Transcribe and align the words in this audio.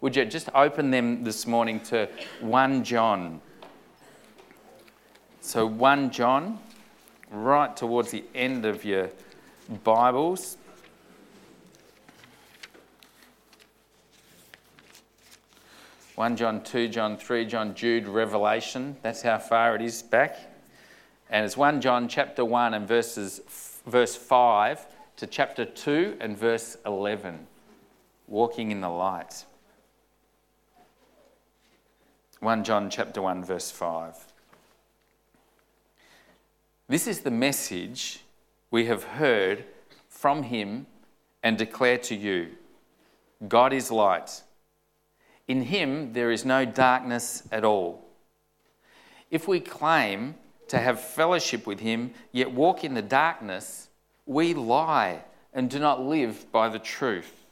would 0.00 0.14
you 0.14 0.24
just 0.24 0.48
open 0.54 0.90
them 0.90 1.24
this 1.24 1.46
morning 1.46 1.80
to 1.80 2.08
1 2.40 2.84
John? 2.84 3.40
So, 5.40 5.66
1 5.66 6.10
John, 6.10 6.58
right 7.30 7.76
towards 7.76 8.10
the 8.10 8.24
end 8.34 8.64
of 8.64 8.84
your 8.84 9.10
Bibles. 9.82 10.56
One 16.14 16.36
John, 16.36 16.64
two 16.64 16.88
John, 16.88 17.16
three 17.16 17.44
John, 17.44 17.74
Jude, 17.74 18.08
Revelation. 18.08 18.96
That's 19.02 19.22
how 19.22 19.38
far 19.38 19.76
it 19.76 19.82
is 19.82 20.02
back. 20.02 20.36
And 21.30 21.44
it's 21.44 21.56
1 21.56 21.80
John 21.80 22.08
chapter 22.08 22.44
1 22.44 22.74
and 22.74 22.88
verses 22.88 23.40
verse 23.86 24.16
5 24.16 24.84
to 25.18 25.26
chapter 25.26 25.64
2 25.64 26.16
and 26.20 26.36
verse 26.36 26.76
11. 26.84 27.46
Walking 28.26 28.70
in 28.72 28.80
the 28.80 28.88
light. 28.88 29.44
1 32.40 32.62
John 32.62 32.88
chapter 32.88 33.20
1 33.20 33.44
verse 33.44 33.70
5. 33.72 34.14
This 36.88 37.08
is 37.08 37.20
the 37.20 37.32
message 37.32 38.20
we 38.70 38.86
have 38.86 39.02
heard 39.02 39.64
from 40.08 40.44
him 40.44 40.86
and 41.42 41.58
declare 41.58 41.98
to 41.98 42.14
you 42.14 42.50
God 43.48 43.72
is 43.72 43.90
light. 43.90 44.42
In 45.48 45.62
him 45.62 46.12
there 46.12 46.30
is 46.30 46.44
no 46.44 46.64
darkness 46.64 47.42
at 47.50 47.64
all. 47.64 48.06
If 49.30 49.48
we 49.48 49.58
claim 49.58 50.36
to 50.68 50.78
have 50.78 51.00
fellowship 51.00 51.66
with 51.66 51.80
him, 51.80 52.12
yet 52.30 52.52
walk 52.52 52.84
in 52.84 52.94
the 52.94 53.02
darkness, 53.02 53.88
we 54.26 54.54
lie 54.54 55.22
and 55.52 55.68
do 55.68 55.78
not 55.78 56.02
live 56.02 56.50
by 56.52 56.68
the 56.68 56.78
truth. 56.78 57.46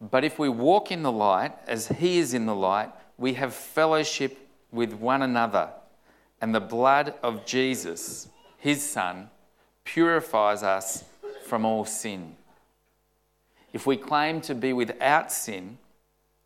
But 0.00 0.24
if 0.24 0.38
we 0.38 0.48
walk 0.48 0.92
in 0.92 1.02
the 1.02 1.12
light, 1.12 1.52
as 1.66 1.88
he 1.88 2.18
is 2.18 2.34
in 2.34 2.46
the 2.46 2.54
light, 2.54 2.90
we 3.18 3.34
have 3.34 3.54
fellowship 3.54 4.38
with 4.70 4.92
one 4.92 5.22
another, 5.22 5.70
and 6.40 6.54
the 6.54 6.60
blood 6.60 7.14
of 7.22 7.46
Jesus, 7.46 8.28
his 8.58 8.88
Son, 8.88 9.30
purifies 9.84 10.62
us 10.62 11.04
from 11.46 11.64
all 11.64 11.84
sin. 11.84 12.34
If 13.72 13.86
we 13.86 13.96
claim 13.96 14.40
to 14.42 14.54
be 14.54 14.72
without 14.72 15.30
sin, 15.32 15.78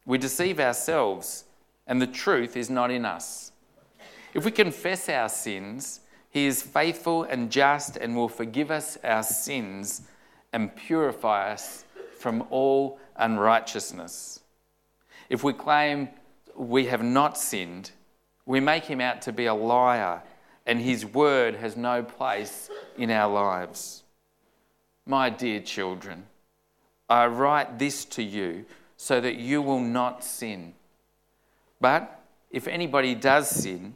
we 0.04 0.18
deceive 0.18 0.60
ourselves, 0.60 1.44
and 1.86 2.00
the 2.00 2.06
truth 2.06 2.56
is 2.56 2.70
not 2.70 2.90
in 2.90 3.04
us. 3.04 3.52
If 4.34 4.44
we 4.44 4.50
confess 4.50 5.08
our 5.08 5.28
sins, 5.28 6.00
He 6.30 6.46
is 6.46 6.62
faithful 6.62 7.24
and 7.24 7.50
just 7.50 7.96
and 7.96 8.14
will 8.14 8.28
forgive 8.28 8.70
us 8.70 8.96
our 9.02 9.22
sins 9.22 10.02
and 10.52 10.74
purify 10.74 11.52
us 11.52 11.84
from 12.18 12.44
all 12.50 12.98
unrighteousness. 13.16 14.40
If 15.28 15.42
we 15.42 15.52
claim 15.52 16.08
we 16.60 16.86
have 16.86 17.02
not 17.02 17.38
sinned, 17.38 17.90
we 18.44 18.60
make 18.60 18.84
Him 18.84 19.00
out 19.00 19.22
to 19.22 19.32
be 19.32 19.46
a 19.46 19.54
liar, 19.54 20.22
and 20.66 20.80
His 20.80 21.06
word 21.06 21.56
has 21.56 21.76
no 21.76 22.02
place 22.02 22.68
in 22.98 23.10
our 23.10 23.32
lives. 23.32 24.04
My 25.06 25.30
dear 25.30 25.60
children, 25.60 26.26
I 27.08 27.26
write 27.26 27.78
this 27.78 28.04
to 28.06 28.22
you 28.22 28.66
so 28.96 29.20
that 29.20 29.36
you 29.36 29.62
will 29.62 29.80
not 29.80 30.22
sin. 30.22 30.74
But 31.80 32.20
if 32.50 32.68
anybody 32.68 33.14
does 33.14 33.48
sin, 33.48 33.94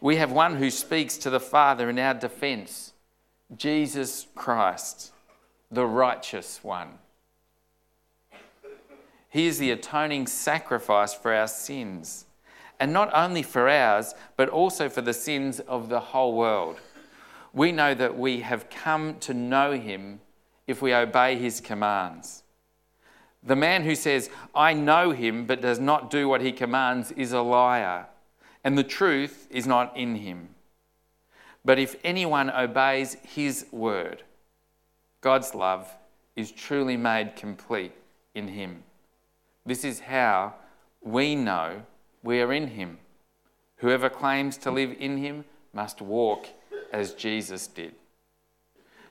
we 0.00 0.16
have 0.16 0.30
one 0.30 0.56
who 0.56 0.70
speaks 0.70 1.16
to 1.18 1.30
the 1.30 1.40
Father 1.40 1.88
in 1.88 1.98
our 1.98 2.14
defense 2.14 2.92
Jesus 3.56 4.26
Christ, 4.34 5.12
the 5.70 5.86
righteous 5.86 6.62
one. 6.62 6.98
He 9.32 9.46
is 9.46 9.56
the 9.56 9.70
atoning 9.70 10.26
sacrifice 10.26 11.14
for 11.14 11.32
our 11.32 11.48
sins, 11.48 12.26
and 12.78 12.92
not 12.92 13.10
only 13.14 13.42
for 13.42 13.66
ours, 13.66 14.14
but 14.36 14.50
also 14.50 14.90
for 14.90 15.00
the 15.00 15.14
sins 15.14 15.58
of 15.60 15.88
the 15.88 16.00
whole 16.00 16.34
world. 16.34 16.76
We 17.54 17.72
know 17.72 17.94
that 17.94 18.18
we 18.18 18.40
have 18.40 18.68
come 18.68 19.18
to 19.20 19.32
know 19.32 19.72
him 19.72 20.20
if 20.66 20.82
we 20.82 20.92
obey 20.92 21.36
his 21.36 21.62
commands. 21.62 22.42
The 23.42 23.56
man 23.56 23.84
who 23.84 23.94
says, 23.94 24.28
I 24.54 24.74
know 24.74 25.12
him, 25.12 25.46
but 25.46 25.62
does 25.62 25.78
not 25.80 26.10
do 26.10 26.28
what 26.28 26.42
he 26.42 26.52
commands, 26.52 27.10
is 27.12 27.32
a 27.32 27.40
liar, 27.40 28.08
and 28.62 28.76
the 28.76 28.84
truth 28.84 29.48
is 29.50 29.66
not 29.66 29.96
in 29.96 30.16
him. 30.16 30.50
But 31.64 31.78
if 31.78 31.96
anyone 32.04 32.50
obeys 32.50 33.16
his 33.22 33.64
word, 33.72 34.24
God's 35.22 35.54
love 35.54 35.90
is 36.36 36.52
truly 36.52 36.98
made 36.98 37.34
complete 37.34 37.92
in 38.34 38.48
him. 38.48 38.82
This 39.64 39.84
is 39.84 40.00
how 40.00 40.54
we 41.00 41.34
know 41.34 41.82
we 42.22 42.40
are 42.40 42.52
in 42.52 42.68
him. 42.68 42.98
Whoever 43.76 44.08
claims 44.08 44.56
to 44.58 44.70
live 44.70 44.94
in 44.98 45.18
him 45.18 45.44
must 45.72 46.00
walk 46.00 46.46
as 46.92 47.14
Jesus 47.14 47.66
did. 47.66 47.94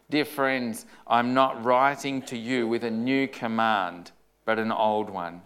Dear 0.10 0.26
friends, 0.26 0.86
I'm 1.08 1.34
not 1.34 1.64
writing 1.64 2.22
to 2.24 2.38
you 2.38 2.68
with 2.68 2.84
a 2.84 2.92
new 2.92 3.28
command 3.28 4.12
but 4.46 4.60
an 4.60 4.72
old 4.72 5.10
one, 5.10 5.42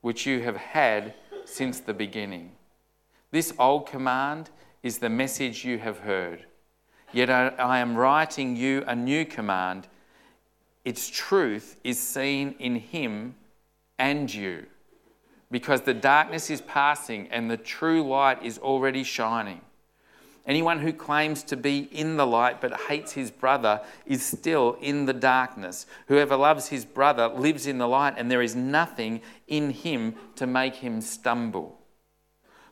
which 0.00 0.26
you 0.26 0.42
have 0.42 0.56
had 0.56 1.14
since 1.44 1.80
the 1.80 1.94
beginning. 1.94 2.52
This 3.30 3.52
old 3.58 3.86
command 3.86 4.50
is 4.82 4.98
the 4.98 5.08
message 5.08 5.64
you 5.64 5.78
have 5.78 5.98
heard. 5.98 6.44
Yet 7.12 7.30
I, 7.30 7.78
am 7.78 7.96
writing 7.96 8.56
you 8.56 8.84
a 8.86 8.94
new 8.94 9.24
command. 9.24 9.88
Its 10.84 11.08
truth 11.08 11.76
is 11.82 11.98
seen 11.98 12.54
in 12.58 12.76
him 12.76 13.34
and 14.00 14.32
you, 14.32 14.64
because 15.50 15.82
the 15.82 15.92
darkness 15.92 16.48
is 16.48 16.62
passing 16.62 17.28
and 17.30 17.50
the 17.50 17.56
true 17.58 18.02
light 18.02 18.42
is 18.42 18.58
already 18.58 19.04
shining. 19.04 19.60
Anyone 20.46 20.78
who 20.78 20.94
claims 20.94 21.42
to 21.44 21.56
be 21.56 21.80
in 21.92 22.16
the 22.16 22.26
light 22.26 22.62
but 22.62 22.80
hates 22.88 23.12
his 23.12 23.30
brother 23.30 23.82
is 24.06 24.24
still 24.24 24.78
in 24.80 25.04
the 25.04 25.12
darkness. 25.12 25.84
Whoever 26.06 26.34
loves 26.34 26.68
his 26.68 26.86
brother 26.86 27.28
lives 27.28 27.66
in 27.66 27.76
the 27.76 27.86
light, 27.86 28.14
and 28.16 28.30
there 28.30 28.40
is 28.40 28.56
nothing 28.56 29.20
in 29.46 29.68
him 29.70 30.14
to 30.36 30.46
make 30.46 30.76
him 30.76 31.02
stumble. 31.02 31.78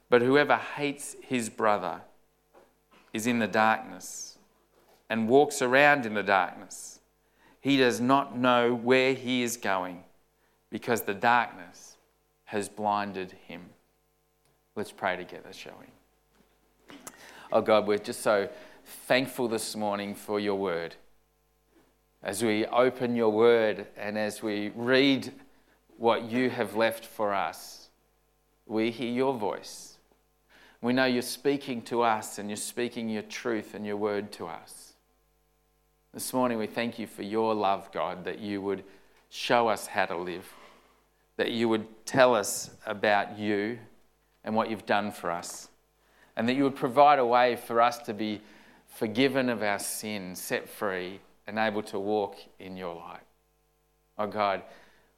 But 0.08 0.22
whoever 0.22 0.56
hates 0.56 1.14
his 1.20 1.50
brother 1.50 2.00
is 3.12 3.26
in 3.26 3.38
the 3.38 3.46
darkness 3.46 4.38
and 5.10 5.28
walks 5.28 5.60
around 5.60 6.06
in 6.06 6.14
the 6.14 6.22
darkness. 6.22 7.00
He 7.60 7.76
does 7.76 8.00
not 8.00 8.36
know 8.36 8.74
where 8.74 9.12
he 9.12 9.42
is 9.42 9.58
going 9.58 10.04
because 10.70 11.02
the 11.02 11.14
darkness 11.14 11.96
has 12.44 12.68
blinded 12.68 13.32
him. 13.46 13.62
Let's 14.76 14.92
pray 14.92 15.16
together, 15.16 15.52
shall 15.52 15.78
we? 15.80 16.96
Oh 17.50 17.62
God, 17.62 17.86
we're 17.86 17.98
just 17.98 18.20
so 18.20 18.48
thankful 19.06 19.48
this 19.48 19.74
morning 19.74 20.14
for 20.14 20.38
your 20.38 20.56
word. 20.56 20.94
As 22.22 22.42
we 22.42 22.66
open 22.66 23.16
your 23.16 23.30
word 23.30 23.86
and 23.96 24.18
as 24.18 24.42
we 24.42 24.70
read 24.74 25.32
what 25.96 26.24
you 26.24 26.50
have 26.50 26.74
left 26.74 27.04
for 27.04 27.32
us, 27.32 27.88
we 28.66 28.90
hear 28.90 29.10
your 29.10 29.34
voice. 29.34 29.98
We 30.80 30.92
know 30.92 31.06
you're 31.06 31.22
speaking 31.22 31.82
to 31.82 32.02
us 32.02 32.38
and 32.38 32.48
you're 32.48 32.56
speaking 32.56 33.08
your 33.08 33.22
truth 33.22 33.74
and 33.74 33.86
your 33.86 33.96
word 33.96 34.30
to 34.32 34.46
us. 34.46 34.92
This 36.14 36.32
morning, 36.32 36.58
we 36.58 36.66
thank 36.66 36.98
you 36.98 37.06
for 37.06 37.22
your 37.22 37.54
love, 37.54 37.90
God, 37.92 38.24
that 38.24 38.38
you 38.38 38.62
would 38.62 38.84
show 39.30 39.68
us 39.68 39.86
how 39.86 40.06
to 40.06 40.16
live, 40.16 40.52
that 41.36 41.50
you 41.50 41.68
would 41.68 41.86
tell 42.06 42.34
us 42.34 42.70
about 42.86 43.38
you 43.38 43.78
and 44.44 44.54
what 44.54 44.70
you've 44.70 44.86
done 44.86 45.12
for 45.12 45.30
us 45.30 45.68
and 46.38 46.48
that 46.48 46.54
you 46.54 46.62
would 46.62 46.76
provide 46.76 47.18
a 47.18 47.26
way 47.26 47.56
for 47.56 47.82
us 47.82 47.98
to 47.98 48.14
be 48.14 48.40
forgiven 48.86 49.48
of 49.48 49.60
our 49.60 49.78
sin, 49.78 50.36
set 50.36 50.68
free, 50.68 51.18
and 51.48 51.58
able 51.58 51.82
to 51.82 51.98
walk 51.98 52.36
in 52.60 52.76
your 52.76 52.94
light. 52.94 53.24
Oh 54.16 54.28
God, 54.28 54.62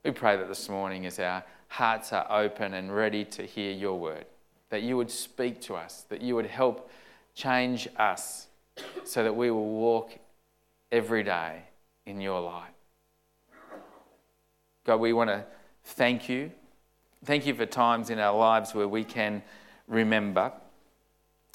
we 0.02 0.12
pray 0.12 0.38
that 0.38 0.48
this 0.48 0.68
morning, 0.70 1.04
as 1.04 1.18
our 1.18 1.44
hearts 1.68 2.14
are 2.14 2.26
open 2.30 2.72
and 2.72 2.94
ready 2.94 3.26
to 3.26 3.42
hear 3.42 3.70
your 3.70 3.98
word, 3.98 4.24
that 4.70 4.82
you 4.82 4.96
would 4.96 5.10
speak 5.10 5.60
to 5.60 5.74
us, 5.74 6.06
that 6.08 6.22
you 6.22 6.34
would 6.34 6.46
help 6.46 6.90
change 7.34 7.86
us 7.98 8.46
so 9.04 9.22
that 9.22 9.36
we 9.36 9.50
will 9.50 9.68
walk 9.68 10.12
every 10.90 11.22
day 11.22 11.64
in 12.06 12.18
your 12.18 12.40
light. 12.40 12.72
God, 14.90 14.98
we 14.98 15.12
want 15.12 15.30
to 15.30 15.44
thank 15.84 16.28
you. 16.28 16.50
Thank 17.24 17.46
you 17.46 17.54
for 17.54 17.64
times 17.64 18.10
in 18.10 18.18
our 18.18 18.36
lives 18.36 18.74
where 18.74 18.88
we 18.88 19.04
can 19.04 19.40
remember 19.86 20.50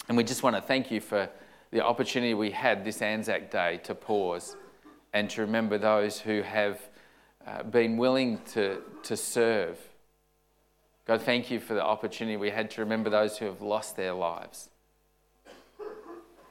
and 0.07 0.15
we 0.15 0.23
just 0.23 0.41
want 0.41 0.55
to 0.55 0.61
thank 0.61 0.89
you 0.89 1.01
for 1.01 1.27
the 1.71 1.83
opportunity 1.83 2.33
we 2.33 2.51
had 2.51 2.85
this 2.85 3.01
Anzac 3.01 3.51
Day 3.51 3.81
to 3.83 3.93
pause 3.93 4.55
and 5.11 5.29
to 5.31 5.41
remember 5.41 5.77
those 5.77 6.17
who 6.17 6.43
have 6.43 6.79
uh, 7.45 7.63
been 7.63 7.97
willing 7.97 8.39
to, 8.53 8.81
to 9.03 9.17
serve. 9.17 9.77
God, 11.05 11.21
thank 11.21 11.51
you 11.51 11.59
for 11.59 11.73
the 11.73 11.83
opportunity 11.83 12.37
we 12.37 12.51
had 12.51 12.71
to 12.71 12.81
remember 12.81 13.09
those 13.09 13.37
who 13.37 13.47
have 13.47 13.61
lost 13.61 13.97
their 13.97 14.13
lives. 14.13 14.69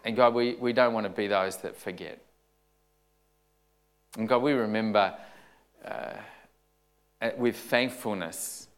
And 0.04 0.14
God, 0.14 0.34
we, 0.34 0.56
we 0.56 0.74
don't 0.74 0.92
want 0.92 1.04
to 1.04 1.10
be 1.10 1.28
those 1.28 1.56
that 1.62 1.78
forget. 1.78 2.18
And 4.18 4.28
God, 4.28 4.42
we 4.42 4.52
remember 4.52 5.14
uh, 5.82 6.12
with 7.36 7.56
thankfulness 7.56 8.68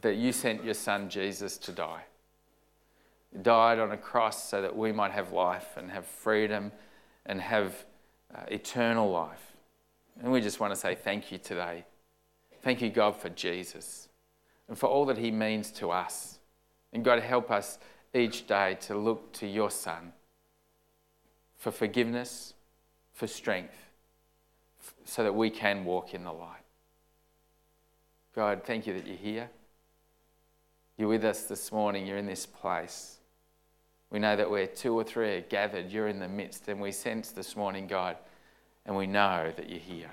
that 0.00 0.16
you 0.16 0.32
sent 0.32 0.64
your 0.64 0.74
son 0.74 1.08
Jesus 1.08 1.58
to 1.58 1.72
die. 1.72 2.02
He 3.32 3.38
died 3.38 3.78
on 3.78 3.92
a 3.92 3.96
cross 3.96 4.48
so 4.48 4.62
that 4.62 4.76
we 4.76 4.92
might 4.92 5.12
have 5.12 5.32
life 5.32 5.76
and 5.76 5.90
have 5.90 6.06
freedom 6.06 6.72
and 7.26 7.40
have 7.40 7.84
uh, 8.34 8.42
eternal 8.48 9.10
life. 9.10 9.56
And 10.22 10.32
we 10.32 10.40
just 10.40 10.60
want 10.60 10.72
to 10.72 10.78
say 10.78 10.94
thank 10.94 11.30
you 11.30 11.38
today. 11.38 11.84
Thank 12.62 12.82
you, 12.82 12.90
God, 12.90 13.16
for 13.16 13.28
Jesus 13.30 14.08
and 14.68 14.78
for 14.78 14.86
all 14.86 15.04
that 15.06 15.18
he 15.18 15.30
means 15.30 15.70
to 15.72 15.90
us. 15.90 16.38
And 16.92 17.04
God, 17.04 17.20
help 17.20 17.50
us 17.50 17.78
each 18.14 18.46
day 18.46 18.76
to 18.82 18.96
look 18.96 19.32
to 19.34 19.46
your 19.46 19.70
Son 19.70 20.12
for 21.56 21.70
forgiveness, 21.70 22.54
for 23.12 23.26
strength, 23.26 23.90
so 25.04 25.22
that 25.22 25.34
we 25.34 25.50
can 25.50 25.84
walk 25.84 26.14
in 26.14 26.24
the 26.24 26.32
light. 26.32 26.64
God, 28.34 28.62
thank 28.64 28.86
you 28.86 28.94
that 28.94 29.06
you're 29.06 29.16
here. 29.16 29.50
You're 30.96 31.08
with 31.08 31.24
us 31.24 31.44
this 31.44 31.72
morning. 31.72 32.06
You're 32.06 32.18
in 32.18 32.26
this 32.26 32.46
place. 32.46 33.16
We 34.10 34.18
know 34.18 34.36
that 34.36 34.50
where 34.50 34.66
two 34.66 34.94
or 34.94 35.04
three 35.04 35.36
are 35.36 35.40
gathered, 35.40 35.90
you're 35.90 36.08
in 36.08 36.18
the 36.18 36.28
midst. 36.28 36.68
And 36.68 36.80
we 36.80 36.92
sense 36.92 37.30
this 37.30 37.56
morning, 37.56 37.86
God, 37.86 38.16
and 38.86 38.96
we 38.96 39.06
know 39.06 39.52
that 39.56 39.68
you're 39.68 39.78
here. 39.78 40.10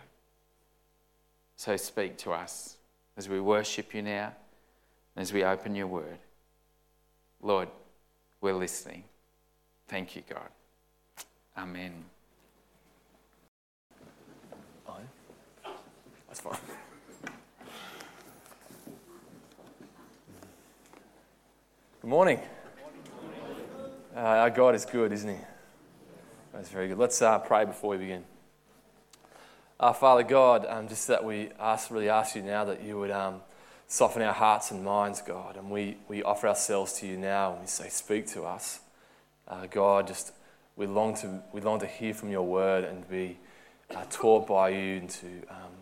So 1.55 1.75
speak 1.77 2.17
to 2.19 2.31
us 2.31 2.77
as 3.17 3.27
we 3.27 3.39
worship 3.39 3.93
you 3.93 4.01
now 4.01 4.33
and 5.15 5.21
as 5.21 5.33
we 5.33 5.43
open 5.43 5.75
your 5.75 5.87
word. 5.87 6.19
Lord, 7.41 7.69
we're 8.41 8.53
listening. 8.53 9.03
Thank 9.87 10.15
you, 10.15 10.23
God. 10.29 10.49
Amen. 11.57 11.93
That's 16.27 16.41
fine. 16.41 16.76
Good 21.99 22.09
morning. 22.11 22.39
Uh, 24.15 24.19
our 24.19 24.51
God 24.51 24.75
is 24.75 24.85
good, 24.85 25.11
isn't 25.11 25.29
He? 25.29 25.41
That's 26.53 26.69
very 26.69 26.87
good. 26.87 26.99
Let's 26.99 27.19
uh, 27.23 27.39
pray 27.39 27.65
before 27.65 27.89
we 27.89 27.97
begin. 27.97 28.23
Our 29.79 29.95
Father 29.95 30.21
God, 30.21 30.67
um, 30.69 30.87
just 30.87 31.07
that 31.07 31.25
we 31.25 31.49
ask, 31.59 31.89
really 31.89 32.07
ask 32.07 32.35
you 32.35 32.43
now 32.43 32.65
that 32.65 32.83
you 32.83 32.99
would 32.99 33.09
um, 33.09 33.41
soften 33.87 34.21
our 34.21 34.33
hearts 34.33 34.69
and 34.69 34.85
minds, 34.85 35.23
God, 35.23 35.57
and 35.57 35.71
we, 35.71 35.97
we 36.07 36.21
offer 36.21 36.47
ourselves 36.47 36.93
to 36.99 37.07
you 37.07 37.17
now 37.17 37.53
and 37.53 37.61
we 37.61 37.67
say, 37.67 37.89
Speak 37.89 38.27
to 38.27 38.43
us. 38.43 38.79
Uh, 39.47 39.65
God, 39.65 40.05
just 40.05 40.33
we 40.75 40.85
long, 40.85 41.15
to, 41.15 41.41
we 41.51 41.61
long 41.61 41.79
to 41.79 41.87
hear 41.87 42.13
from 42.13 42.29
your 42.29 42.43
word 42.43 42.83
and 42.83 43.09
be 43.09 43.39
uh, 43.95 44.05
taught 44.11 44.45
by 44.45 44.69
you 44.69 44.97
and 44.97 45.09
to 45.09 45.27
um, 45.49 45.73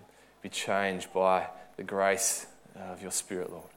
be 0.41 0.47
changed 0.47 1.11
by 1.11 1.47
the 1.75 1.83
grace 1.83 2.45
of 2.73 3.01
your 3.01 3.11
Spirit, 3.11 3.51
Lord. 3.51 3.74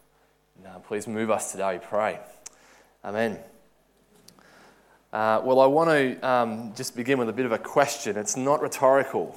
Uh, 0.67 0.79
please 0.81 1.07
move 1.07 1.31
us 1.31 1.53
today, 1.53 1.79
pray. 1.81 2.19
Amen. 3.05 3.39
Uh, 5.13 5.41
well, 5.45 5.61
I 5.61 5.67
want 5.67 5.89
to 5.89 6.29
um, 6.29 6.73
just 6.75 6.97
begin 6.97 7.19
with 7.19 7.29
a 7.29 7.33
bit 7.33 7.47
of 7.47 7.53
a 7.53 7.59
question. 7.59 8.17
It's 8.17 8.37
not 8.37 8.61
rhetorical. 8.61 9.37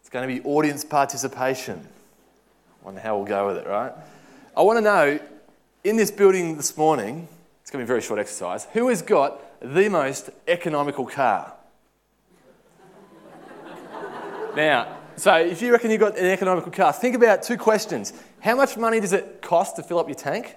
It's 0.00 0.08
going 0.08 0.28
to 0.28 0.32
be 0.32 0.48
audience 0.48 0.84
participation. 0.84 1.86
Wonder 2.84 3.00
how 3.00 3.16
we'll 3.16 3.26
go 3.26 3.48
with 3.48 3.56
it, 3.56 3.66
right? 3.66 3.92
I 4.56 4.62
want 4.62 4.76
to 4.76 4.80
know 4.80 5.18
in 5.82 5.96
this 5.96 6.12
building 6.12 6.56
this 6.56 6.76
morning, 6.76 7.26
it's 7.60 7.72
going 7.72 7.82
to 7.82 7.84
be 7.84 7.88
a 7.90 7.94
very 7.94 8.00
short 8.00 8.20
exercise, 8.20 8.66
who 8.72 8.88
has 8.88 9.02
got 9.02 9.40
the 9.60 9.88
most 9.88 10.30
economical 10.46 11.04
car? 11.04 11.52
now, 14.56 14.98
so 15.16 15.34
if 15.34 15.60
you 15.60 15.72
reckon 15.72 15.90
you've 15.90 16.00
got 16.00 16.16
an 16.16 16.26
economical 16.26 16.70
car, 16.70 16.92
think 16.92 17.16
about 17.16 17.42
two 17.42 17.56
questions. 17.56 18.12
How 18.40 18.54
much 18.54 18.76
money 18.76 19.00
does 19.00 19.12
it 19.12 19.42
cost 19.42 19.76
to 19.76 19.82
fill 19.82 19.98
up 19.98 20.08
your 20.08 20.14
tank? 20.14 20.56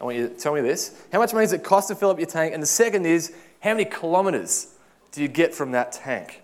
I 0.00 0.04
want 0.04 0.16
you 0.16 0.28
to 0.28 0.34
tell 0.34 0.54
me 0.54 0.60
this. 0.60 1.00
How 1.12 1.18
much 1.18 1.32
money 1.32 1.44
does 1.44 1.52
it 1.52 1.64
cost 1.64 1.88
to 1.88 1.94
fill 1.94 2.10
up 2.10 2.18
your 2.18 2.26
tank? 2.26 2.52
And 2.52 2.62
the 2.62 2.66
second 2.66 3.06
is, 3.06 3.32
how 3.60 3.70
many 3.70 3.84
kilometres 3.84 4.74
do 5.12 5.22
you 5.22 5.28
get 5.28 5.54
from 5.54 5.72
that 5.72 5.92
tank? 5.92 6.42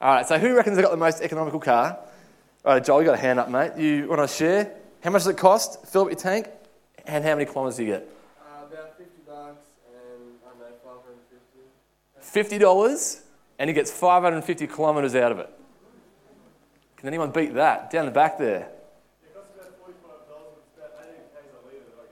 All 0.00 0.14
right, 0.14 0.26
so 0.26 0.38
who 0.38 0.56
reckons 0.56 0.76
they 0.76 0.82
got 0.82 0.92
the 0.92 0.96
most 0.96 1.20
economical 1.20 1.60
car? 1.60 1.98
All 2.64 2.74
right, 2.74 2.84
Joel, 2.84 3.00
you 3.00 3.06
got 3.06 3.14
a 3.14 3.20
hand 3.20 3.38
up, 3.38 3.48
mate. 3.48 3.76
You 3.76 4.08
want 4.08 4.28
to 4.28 4.28
share? 4.28 4.72
How 5.02 5.10
much 5.10 5.22
does 5.22 5.28
it 5.28 5.36
cost? 5.36 5.80
To 5.80 5.86
fill 5.86 6.02
up 6.02 6.08
your 6.08 6.16
tank, 6.16 6.48
and 7.06 7.24
how 7.24 7.34
many 7.34 7.44
kilometres 7.44 7.76
do 7.76 7.84
you 7.84 7.92
get? 7.92 8.08
Uh, 8.40 8.64
about 8.66 8.96
50 8.96 9.10
bucks 9.26 9.66
and 9.86 10.38
I 10.44 10.50
don't 10.50 10.58
know, 10.60 10.76
550. 10.84 12.30
Fifty 12.30 12.58
dollars, 12.58 13.22
and 13.58 13.68
he 13.68 13.74
gets 13.74 13.90
550 13.90 14.66
kilometres 14.68 15.14
out 15.14 15.32
of 15.32 15.38
it. 15.38 15.57
Can 16.98 17.06
anyone 17.06 17.30
beat 17.30 17.54
that? 17.54 17.90
Down 17.92 18.06
the 18.06 18.10
back 18.10 18.38
there. 18.38 18.68
It 19.22 19.32
costs 19.32 19.52
about 19.54 19.78
45 19.78 20.02
dollars, 20.28 20.58
but 20.58 20.66
it's 20.66 20.76
about 20.76 21.06
18 21.06 21.14
k's 21.30 21.54
a 21.54 21.58
litre 21.64 21.86
that 21.86 22.02
I 22.02 22.06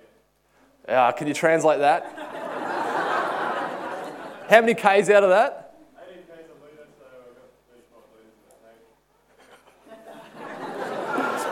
get. 0.86 0.96
Uh, 0.96 1.10
can 1.12 1.26
you 1.26 1.34
translate 1.34 1.80
that? 1.80 2.04
how 4.48 4.60
many 4.60 4.74
k's 4.74 5.10
out 5.10 5.24
of 5.24 5.30
that? 5.30 5.74
18 6.08 6.22
k's 6.22 6.30
a 6.30 6.34
litre, 6.62 6.86
so 6.96 7.04
I've 7.04 7.34
got 7.34 7.50
35 7.68 7.98
litres 8.14 8.30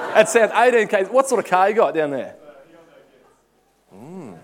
in 0.07 0.15
that 0.15 0.29
sounds 0.29 0.53
18 0.55 0.87
k's. 0.87 1.09
What 1.13 1.29
sort 1.29 1.45
of 1.45 1.51
car 1.51 1.69
you 1.69 1.75
got 1.75 1.93
down 1.93 2.13
there? 2.13 2.37
Getz. 3.91 4.39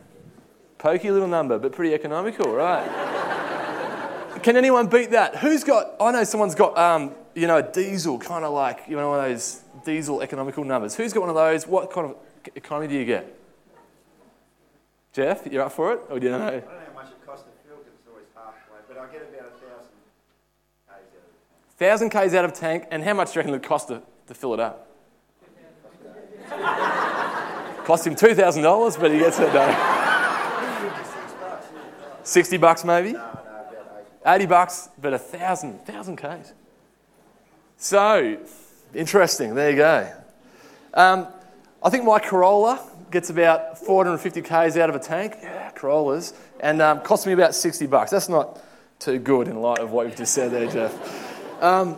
Pokey 0.78 1.12
little 1.12 1.28
number, 1.28 1.60
but 1.60 1.70
pretty 1.72 1.94
economical, 1.94 2.52
right? 2.52 2.88
Can 4.42 4.56
anyone 4.56 4.88
beat 4.88 5.12
that? 5.12 5.36
Who's 5.36 5.62
got? 5.62 5.94
I 6.00 6.10
know 6.10 6.24
someone's 6.24 6.56
got, 6.56 6.76
um, 6.76 7.14
you 7.34 7.46
know, 7.46 7.58
a 7.58 7.62
diesel, 7.62 8.18
kind 8.18 8.44
of 8.44 8.52
like 8.52 8.84
you 8.88 8.96
know 8.96 9.10
one 9.10 9.20
of 9.20 9.30
those 9.30 9.62
diesel 9.84 10.22
economical 10.22 10.64
numbers. 10.64 10.94
Who's 10.94 11.12
got 11.12 11.20
one 11.20 11.30
of 11.30 11.36
those? 11.36 11.66
What 11.66 11.92
kind 11.92 12.10
of 12.10 12.16
economy 12.54 12.88
do 12.88 12.94
you 12.94 13.04
get? 13.04 13.36
Jeff, 15.12 15.46
you're 15.46 15.62
up 15.62 15.72
for 15.72 15.92
it, 15.92 16.00
or 16.08 16.20
do 16.20 16.26
you 16.26 16.32
know? 16.32 16.38
I 16.38 16.50
don't 16.50 16.64
know 16.64 16.70
how 16.86 17.02
much 17.02 17.10
it 17.10 17.26
costs 17.26 17.44
to 17.44 17.68
fill 17.68 17.78
because 17.78 17.94
it's 17.98 18.08
always 18.08 18.26
halfway, 18.34 18.78
but 18.88 18.96
I 18.96 19.06
get 19.12 19.22
about 19.22 19.48
a 19.48 19.58
thousand 19.58 19.98
k's 20.86 20.90
out 20.90 20.98
of 20.98 21.04
it. 21.14 21.78
Thousand 21.78 22.10
k's 22.10 22.34
out 22.34 22.44
of 22.44 22.52
tank, 22.52 22.84
and 22.90 23.02
how 23.02 23.14
much 23.14 23.32
do 23.32 23.34
you 23.34 23.40
reckon 23.40 23.54
it 23.54 23.62
cost 23.62 23.88
to, 23.88 24.02
to 24.28 24.34
fill 24.34 24.54
it 24.54 24.60
up? 24.60 24.86
cost 27.84 28.06
him 28.06 28.14
two 28.14 28.34
thousand 28.34 28.62
dollars, 28.62 28.96
but 28.96 29.10
he 29.10 29.18
gets 29.18 29.38
it 29.38 29.52
done. 29.52 29.76
Sixty 32.22 32.56
bucks 32.56 32.84
maybe. 32.84 33.12
No, 33.12 33.18
no, 33.18 33.24
about 33.24 34.04
eight. 34.24 34.42
80 34.42 34.46
bucks, 34.46 34.88
but 35.00 35.12
a 35.12 35.18
thousand, 35.18 35.80
thousand 35.80 36.16
Ks. 36.16 36.52
So, 37.82 38.36
interesting. 38.92 39.54
There 39.54 39.70
you 39.70 39.76
go. 39.76 40.12
Um, 40.92 41.28
I 41.82 41.88
think 41.88 42.04
my 42.04 42.18
Corolla 42.18 42.86
gets 43.10 43.30
about 43.30 43.78
450 43.78 44.42
Ks 44.42 44.76
out 44.76 44.90
of 44.90 44.96
a 44.96 44.98
tank. 44.98 45.36
Yeah, 45.40 45.70
Corollas. 45.70 46.34
And 46.60 46.82
um, 46.82 47.00
costs 47.00 47.26
me 47.26 47.32
about 47.32 47.54
60 47.54 47.86
bucks. 47.86 48.10
That's 48.10 48.28
not 48.28 48.60
too 48.98 49.18
good 49.18 49.48
in 49.48 49.62
light 49.62 49.78
of 49.78 49.92
what 49.92 50.06
you've 50.06 50.16
just 50.16 50.34
said 50.34 50.50
there, 50.50 50.70
Jeff. 50.70 51.62
Um, 51.62 51.96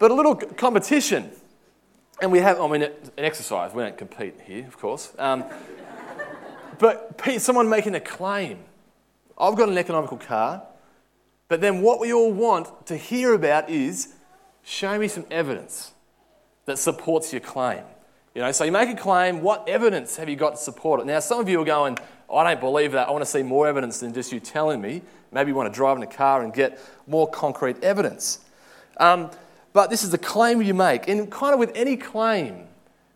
but 0.00 0.10
a 0.10 0.14
little 0.14 0.34
competition. 0.34 1.30
And 2.20 2.32
we 2.32 2.40
have, 2.40 2.60
I 2.60 2.66
mean, 2.66 2.82
an 2.82 2.92
exercise. 3.16 3.72
We 3.72 3.84
don't 3.84 3.96
compete 3.96 4.34
here, 4.44 4.66
of 4.66 4.76
course. 4.76 5.12
Um, 5.16 5.44
but 6.80 7.18
Pete, 7.18 7.40
someone 7.40 7.68
making 7.68 7.94
a 7.94 8.00
claim. 8.00 8.58
I've 9.38 9.54
got 9.54 9.68
an 9.68 9.78
economical 9.78 10.16
car. 10.16 10.64
But 11.46 11.60
then 11.60 11.82
what 11.82 12.00
we 12.00 12.12
all 12.12 12.32
want 12.32 12.88
to 12.88 12.96
hear 12.96 13.32
about 13.32 13.70
is 13.70 14.13
show 14.64 14.98
me 14.98 15.08
some 15.08 15.26
evidence 15.30 15.92
that 16.64 16.78
supports 16.78 17.32
your 17.32 17.40
claim. 17.40 17.82
You 18.34 18.42
know, 18.42 18.50
so 18.50 18.64
you 18.64 18.72
make 18.72 18.88
a 18.88 19.00
claim, 19.00 19.42
what 19.42 19.68
evidence 19.68 20.16
have 20.16 20.28
you 20.28 20.34
got 20.34 20.50
to 20.50 20.56
support 20.56 21.00
it? 21.00 21.06
Now, 21.06 21.20
some 21.20 21.38
of 21.38 21.48
you 21.48 21.60
are 21.60 21.64
going, 21.64 21.98
I 22.32 22.42
don't 22.42 22.60
believe 22.60 22.92
that. 22.92 23.08
I 23.08 23.12
want 23.12 23.22
to 23.22 23.30
see 23.30 23.42
more 23.42 23.68
evidence 23.68 24.00
than 24.00 24.12
just 24.12 24.32
you 24.32 24.40
telling 24.40 24.80
me. 24.80 25.02
Maybe 25.30 25.50
you 25.50 25.54
want 25.54 25.72
to 25.72 25.76
drive 25.76 25.96
in 25.96 26.02
a 26.02 26.08
car 26.08 26.42
and 26.42 26.52
get 26.52 26.80
more 27.06 27.30
concrete 27.30 27.82
evidence. 27.84 28.40
Um, 28.96 29.30
but 29.72 29.90
this 29.90 30.02
is 30.02 30.10
the 30.10 30.18
claim 30.18 30.62
you 30.62 30.74
make. 30.74 31.06
And 31.06 31.30
kind 31.30 31.52
of 31.52 31.60
with 31.60 31.72
any 31.74 31.96
claim 31.96 32.66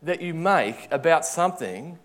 that 0.02 0.21
you 0.21 0.35
make 0.35 0.87
about 0.93 1.25
something, 1.25 1.99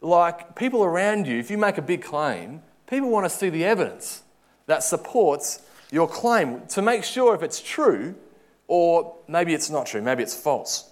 like 0.00 0.54
people 0.56 0.84
around 0.84 1.26
you, 1.26 1.38
if 1.38 1.50
you 1.50 1.58
make 1.58 1.76
a 1.76 1.82
big 1.82 2.02
claim, 2.02 2.62
people 2.86 3.10
want 3.10 3.26
to 3.26 3.30
see 3.30 3.50
the 3.50 3.64
evidence 3.64 4.22
that 4.66 4.82
supports 4.82 5.62
your 5.90 6.08
claim 6.08 6.66
to 6.68 6.80
make 6.80 7.04
sure 7.04 7.34
if 7.34 7.42
it's 7.42 7.60
true 7.60 8.14
or 8.66 9.16
maybe 9.28 9.54
it's 9.54 9.70
not 9.70 9.86
true, 9.86 10.02
maybe 10.02 10.22
it's 10.22 10.36
false. 10.36 10.90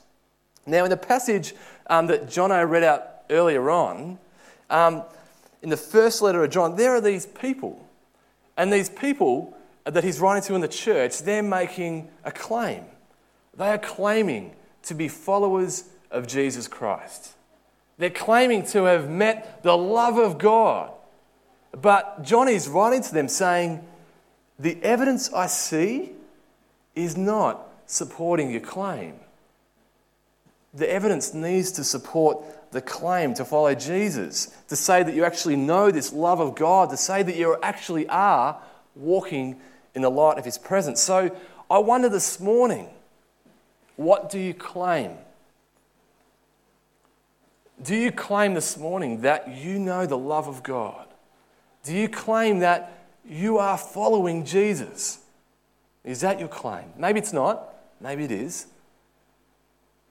Now, 0.67 0.85
in 0.85 0.91
the 0.91 0.97
passage 0.97 1.55
um, 1.89 2.07
that 2.07 2.27
Jono 2.27 2.69
read 2.69 2.85
out 2.85 3.09
earlier 3.31 3.71
on, 3.71 4.19
um, 4.71 5.03
in 5.63 5.71
the 5.71 5.77
first 5.77 6.23
letter 6.23 6.43
of 6.45 6.51
John, 6.51 6.77
there 6.77 6.95
are 6.95 7.01
these 7.01 7.27
people. 7.27 7.89
And 8.57 8.73
these 8.73 8.89
people 8.89 9.57
that 9.85 10.05
he's 10.05 10.21
writing 10.21 10.43
to 10.45 10.55
in 10.55 10.61
the 10.61 10.69
church, 10.69 11.21
they're 11.21 11.43
making 11.43 12.09
a 12.25 12.31
claim. 12.31 12.85
They 13.57 13.69
are 13.69 13.79
claiming 13.79 14.55
to 14.85 14.95
be 14.95 15.09
followers 15.09 15.85
of 16.11 16.27
Jesus 16.27 16.69
Christ. 16.69 17.33
They're 17.99 18.11
claiming 18.11 18.65
to 18.67 18.85
have 18.85 19.09
met 19.09 19.63
the 19.63 19.77
love 19.77 20.19
of 20.19 20.39
God. 20.39 20.93
But 21.73 22.23
John 22.23 22.49
is 22.49 22.69
writing 22.69 23.03
to 23.03 23.15
them 23.15 23.29
saying, 23.29 23.85
The 24.59 24.83
evidence 24.83 25.33
I 25.33 25.47
see 25.47 26.13
is 26.95 27.17
not 27.17 27.69
supporting 27.87 28.51
your 28.51 28.61
claim. 28.61 29.15
the 30.75 30.91
evidence 30.91 31.35
needs 31.35 31.71
to 31.73 31.85
support 31.85 32.43
the 32.73 32.81
claim 32.81 33.35
to 33.35 33.45
follow 33.45 33.75
Jesus, 33.75 34.47
to 34.69 34.77
say 34.77 35.03
that 35.03 35.15
you 35.15 35.25
actually 35.25 35.57
know 35.57 35.91
this 35.91 36.13
love 36.13 36.41
of 36.41 36.55
God, 36.55 36.89
to 36.91 36.97
say 36.97 37.23
that 37.23 37.37
you 37.37 37.57
actually 37.63 38.09
are 38.09 38.59
walking 38.97 39.61
in 39.95 40.03
the 40.03 40.11
light 40.11 40.39
of 40.39 40.45
His 40.45 40.57
presence. 40.57 41.01
So 41.01 41.35
I 41.71 41.79
wonder 41.79 42.09
this 42.09 42.41
morning 42.41 42.89
what 43.97 44.31
do 44.31 44.39
you 44.39 44.55
claim? 44.55 45.13
Do 47.83 47.95
you 47.95 48.11
claim 48.11 48.55
this 48.55 48.79
morning 48.79 49.21
that 49.21 49.49
you 49.55 49.79
know 49.79 50.07
the 50.07 50.17
love 50.17 50.49
of 50.49 50.63
God? 50.63 51.07
Do 51.85 51.93
you 51.95 52.09
claim 52.09 52.61
that 52.61 53.05
you 53.29 53.59
are 53.59 53.77
following 53.77 54.47
Jesus? 54.47 55.19
Is 56.05 56.21
that 56.21 56.39
your 56.39 56.49
claim? 56.49 56.85
Maybe 56.97 57.21
it's 57.21 57.33
not, 57.33 57.75
maybe 58.01 58.25
it 58.25 58.33
is. 58.33 58.67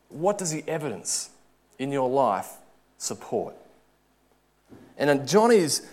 What 0.10 0.38
does 0.38 0.51
the 0.51 0.63
evidence 0.67 1.29
in 1.79 1.91
your 1.91 2.10
life 2.10 2.53
support? 2.98 3.55
And 4.98 5.10
then 5.10 5.27
John 5.27 5.51
is 5.51 5.88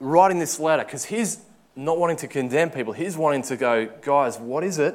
writing 0.00 0.38
this 0.38 0.60
letter 0.60 0.84
because 0.84 1.06
he's 1.06 1.38
not 1.74 1.98
wanting 1.98 2.16
to 2.18 2.28
condemn 2.28 2.70
people. 2.70 2.92
He's 2.92 3.16
wanting 3.16 3.42
to 3.42 3.56
go, 3.56 3.86
guys, 4.02 4.38
what 4.38 4.64
is 4.64 4.78
it? 4.78 4.94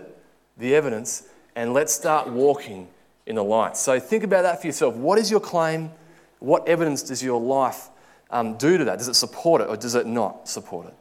The 0.57 0.75
evidence, 0.75 1.27
and 1.55 1.73
let's 1.73 1.93
start 1.93 2.27
walking 2.27 2.87
in 3.25 3.35
the 3.35 3.43
light. 3.43 3.77
So 3.77 3.99
think 3.99 4.23
about 4.23 4.43
that 4.43 4.61
for 4.61 4.67
yourself. 4.67 4.95
What 4.95 5.17
is 5.17 5.29
your 5.29 5.39
claim? 5.39 5.91
What 6.39 6.67
evidence 6.67 7.03
does 7.03 7.23
your 7.23 7.39
life 7.39 7.89
um, 8.31 8.57
do 8.57 8.77
to 8.77 8.85
that? 8.85 8.97
Does 8.97 9.07
it 9.07 9.13
support 9.13 9.61
it 9.61 9.69
or 9.69 9.77
does 9.77 9.95
it 9.95 10.07
not 10.07 10.47
support 10.47 10.87
it? 10.87 10.95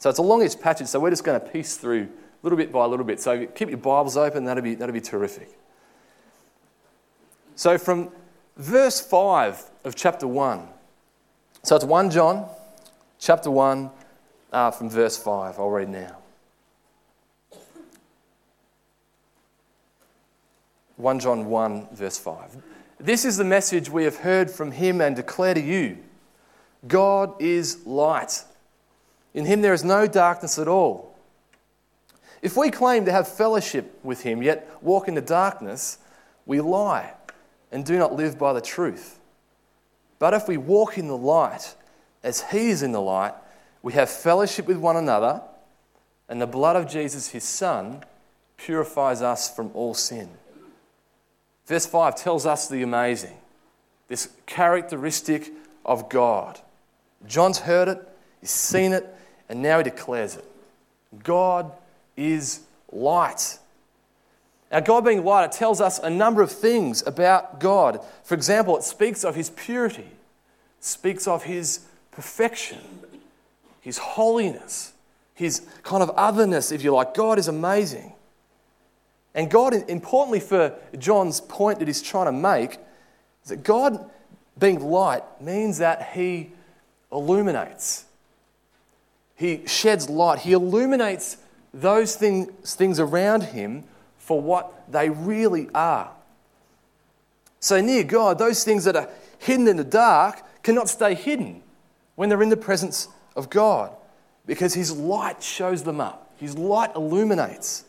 So 0.00 0.08
it's 0.08 0.18
a 0.18 0.22
longish 0.22 0.58
passage, 0.58 0.86
so 0.88 0.98
we're 0.98 1.10
just 1.10 1.24
going 1.24 1.38
to 1.38 1.46
piece 1.46 1.76
through 1.76 2.08
little 2.42 2.56
bit 2.56 2.72
by 2.72 2.86
little 2.86 3.04
bit. 3.04 3.20
So 3.20 3.46
keep 3.46 3.68
your 3.68 3.78
Bibles 3.78 4.16
open, 4.16 4.44
that'll 4.44 4.62
be, 4.62 4.74
that'll 4.74 4.94
be 4.94 5.00
terrific. 5.00 5.56
So 7.54 7.76
from 7.76 8.10
verse 8.56 8.98
5 8.98 9.62
of 9.84 9.94
chapter 9.94 10.26
1, 10.26 10.66
so 11.62 11.76
it's 11.76 11.84
1 11.84 12.10
John, 12.10 12.48
chapter 13.18 13.50
1, 13.50 13.90
uh, 14.52 14.70
from 14.70 14.88
verse 14.88 15.18
5. 15.18 15.58
I'll 15.58 15.68
read 15.68 15.90
now. 15.90 16.16
1 20.96 21.20
John 21.20 21.44
1, 21.44 21.88
verse 21.92 22.18
5. 22.18 22.56
This 22.98 23.26
is 23.26 23.36
the 23.36 23.44
message 23.44 23.90
we 23.90 24.04
have 24.04 24.16
heard 24.16 24.50
from 24.50 24.72
him 24.72 25.02
and 25.02 25.14
declare 25.14 25.52
to 25.52 25.60
you 25.60 25.98
God 26.88 27.34
is 27.38 27.86
light. 27.86 28.44
In 29.34 29.44
him 29.44 29.62
there 29.62 29.74
is 29.74 29.84
no 29.84 30.06
darkness 30.06 30.58
at 30.58 30.68
all. 30.68 31.16
If 32.42 32.56
we 32.56 32.70
claim 32.70 33.04
to 33.04 33.12
have 33.12 33.28
fellowship 33.28 33.98
with 34.02 34.22
him, 34.22 34.42
yet 34.42 34.68
walk 34.80 35.08
in 35.08 35.14
the 35.14 35.20
darkness, 35.20 35.98
we 36.46 36.60
lie 36.60 37.12
and 37.70 37.84
do 37.84 37.98
not 37.98 38.14
live 38.14 38.38
by 38.38 38.52
the 38.52 38.60
truth. 38.60 39.18
But 40.18 40.34
if 40.34 40.48
we 40.48 40.56
walk 40.56 40.98
in 40.98 41.06
the 41.06 41.16
light, 41.16 41.74
as 42.22 42.42
he 42.50 42.70
is 42.70 42.82
in 42.82 42.92
the 42.92 43.00
light, 43.00 43.34
we 43.82 43.92
have 43.94 44.10
fellowship 44.10 44.66
with 44.66 44.76
one 44.76 44.96
another, 44.96 45.42
and 46.28 46.40
the 46.40 46.46
blood 46.46 46.76
of 46.76 46.88
Jesus, 46.88 47.28
his 47.28 47.44
Son, 47.44 48.04
purifies 48.56 49.22
us 49.22 49.54
from 49.54 49.70
all 49.74 49.94
sin. 49.94 50.28
Verse 51.66 51.86
5 51.86 52.16
tells 52.16 52.46
us 52.46 52.68
the 52.68 52.82
amazing, 52.82 53.36
this 54.08 54.28
characteristic 54.46 55.50
of 55.84 56.08
God. 56.08 56.60
John's 57.26 57.60
heard 57.60 57.88
it, 57.88 58.08
he's 58.40 58.50
seen 58.50 58.92
it, 58.92 59.14
and 59.50 59.60
now 59.60 59.78
he 59.78 59.84
declares 59.84 60.36
it. 60.36 60.44
God 61.24 61.72
is 62.16 62.60
light. 62.92 63.58
Now, 64.70 64.78
God 64.78 65.04
being 65.04 65.24
light, 65.24 65.44
it 65.44 65.52
tells 65.52 65.80
us 65.80 65.98
a 65.98 66.08
number 66.08 66.40
of 66.40 66.52
things 66.52 67.02
about 67.04 67.58
God. 67.58 68.00
For 68.22 68.34
example, 68.34 68.76
it 68.78 68.84
speaks 68.84 69.24
of 69.24 69.34
his 69.34 69.50
purity, 69.50 70.06
speaks 70.78 71.26
of 71.26 71.42
his 71.42 71.80
perfection, 72.12 72.78
his 73.80 73.98
holiness, 73.98 74.92
his 75.34 75.62
kind 75.82 76.02
of 76.02 76.10
otherness, 76.10 76.70
if 76.70 76.84
you 76.84 76.92
like. 76.92 77.12
God 77.14 77.36
is 77.36 77.48
amazing. 77.48 78.12
And 79.34 79.50
God, 79.50 79.74
importantly 79.88 80.38
for 80.38 80.74
John's 80.96 81.40
point 81.40 81.80
that 81.80 81.88
he's 81.88 82.02
trying 82.02 82.26
to 82.26 82.32
make, 82.32 82.78
is 83.42 83.50
that 83.50 83.64
God 83.64 84.08
being 84.56 84.78
light 84.78 85.24
means 85.40 85.78
that 85.78 86.10
he 86.12 86.52
illuminates. 87.10 88.04
He 89.40 89.66
sheds 89.66 90.10
light. 90.10 90.40
He 90.40 90.52
illuminates 90.52 91.38
those 91.72 92.14
things, 92.14 92.74
things 92.74 93.00
around 93.00 93.42
him 93.42 93.84
for 94.18 94.38
what 94.38 94.92
they 94.92 95.08
really 95.08 95.70
are. 95.74 96.10
So, 97.58 97.80
near 97.80 98.04
God, 98.04 98.38
those 98.38 98.64
things 98.64 98.84
that 98.84 98.96
are 98.96 99.08
hidden 99.38 99.66
in 99.66 99.78
the 99.78 99.84
dark 99.84 100.42
cannot 100.62 100.90
stay 100.90 101.14
hidden 101.14 101.62
when 102.16 102.28
they're 102.28 102.42
in 102.42 102.50
the 102.50 102.56
presence 102.56 103.08
of 103.34 103.48
God 103.48 103.90
because 104.44 104.74
His 104.74 104.92
light 104.92 105.42
shows 105.42 105.84
them 105.84 106.02
up. 106.02 106.34
His 106.36 106.58
light 106.58 106.94
illuminates 106.94 107.86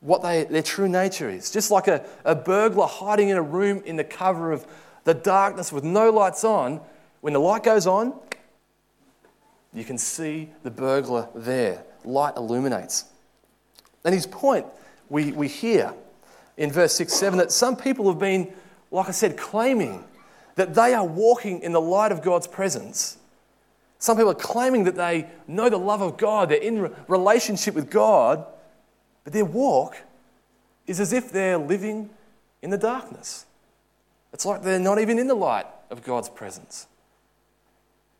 what 0.00 0.22
they, 0.22 0.42
their 0.42 0.62
true 0.62 0.88
nature 0.88 1.30
is. 1.30 1.52
Just 1.52 1.70
like 1.70 1.86
a, 1.86 2.04
a 2.24 2.34
burglar 2.34 2.88
hiding 2.88 3.28
in 3.28 3.36
a 3.36 3.42
room 3.42 3.80
in 3.86 3.94
the 3.94 4.02
cover 4.02 4.50
of 4.50 4.66
the 5.04 5.14
darkness 5.14 5.70
with 5.70 5.84
no 5.84 6.10
lights 6.10 6.42
on, 6.42 6.80
when 7.20 7.32
the 7.32 7.38
light 7.38 7.62
goes 7.62 7.86
on, 7.86 8.12
you 9.74 9.84
can 9.84 9.98
see 9.98 10.50
the 10.62 10.70
burglar 10.70 11.28
there. 11.34 11.84
Light 12.04 12.36
illuminates. 12.36 13.04
And 14.04 14.14
his 14.14 14.26
point, 14.26 14.66
we, 15.08 15.32
we 15.32 15.48
hear 15.48 15.94
in 16.56 16.72
verse 16.72 16.94
6 16.94 17.12
7 17.12 17.38
that 17.38 17.52
some 17.52 17.76
people 17.76 18.08
have 18.08 18.18
been, 18.18 18.52
like 18.90 19.08
I 19.08 19.12
said, 19.12 19.36
claiming 19.36 20.04
that 20.56 20.74
they 20.74 20.94
are 20.94 21.06
walking 21.06 21.60
in 21.60 21.72
the 21.72 21.80
light 21.80 22.12
of 22.12 22.22
God's 22.22 22.46
presence. 22.46 23.16
Some 23.98 24.16
people 24.16 24.30
are 24.30 24.34
claiming 24.34 24.84
that 24.84 24.96
they 24.96 25.28
know 25.46 25.68
the 25.68 25.78
love 25.78 26.02
of 26.02 26.16
God, 26.16 26.48
they're 26.48 26.58
in 26.58 26.92
relationship 27.08 27.74
with 27.74 27.90
God, 27.90 28.44
but 29.24 29.32
their 29.32 29.44
walk 29.44 29.96
is 30.86 31.00
as 31.00 31.12
if 31.12 31.30
they're 31.30 31.58
living 31.58 32.10
in 32.62 32.70
the 32.70 32.78
darkness. 32.78 33.44
It's 34.32 34.46
like 34.46 34.62
they're 34.62 34.78
not 34.78 34.98
even 34.98 35.18
in 35.18 35.26
the 35.26 35.34
light 35.34 35.66
of 35.90 36.02
God's 36.02 36.28
presence. 36.28 36.86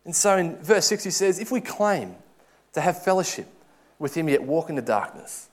And 0.09 0.17
so 0.17 0.39
in 0.39 0.57
verse 0.57 0.87
6, 0.87 1.05
he 1.05 1.11
says, 1.11 1.39
If 1.39 1.53
we 1.53 1.61
claim 1.61 2.15
to 2.73 2.81
have 2.81 3.05
fellowship 3.05 3.47
with 3.99 4.15
him 4.15 4.31
yet 4.31 4.43
walk 4.43 4.71
in 4.71 4.75
the 4.75 4.81
darkness, 4.81 5.51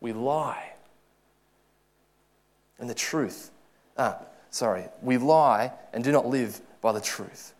we 0.00 0.12
lie. 0.12 0.74
And 2.78 2.88
the 2.88 2.94
truth, 2.94 3.50
ah, 3.98 4.16
sorry, 4.50 4.84
we 5.02 5.18
lie 5.18 5.72
and 5.92 6.04
do 6.04 6.12
not 6.12 6.24
live 6.24 6.60
by 6.80 6.92
the 6.92 7.00
truth. 7.00 7.52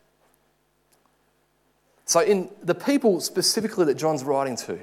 So, 2.05 2.21
in 2.21 2.49
the 2.63 2.77
people 2.77 3.21
specifically 3.21 3.85
that 3.87 3.97
John's 3.97 4.23
writing 4.23 4.55
to, 4.59 4.79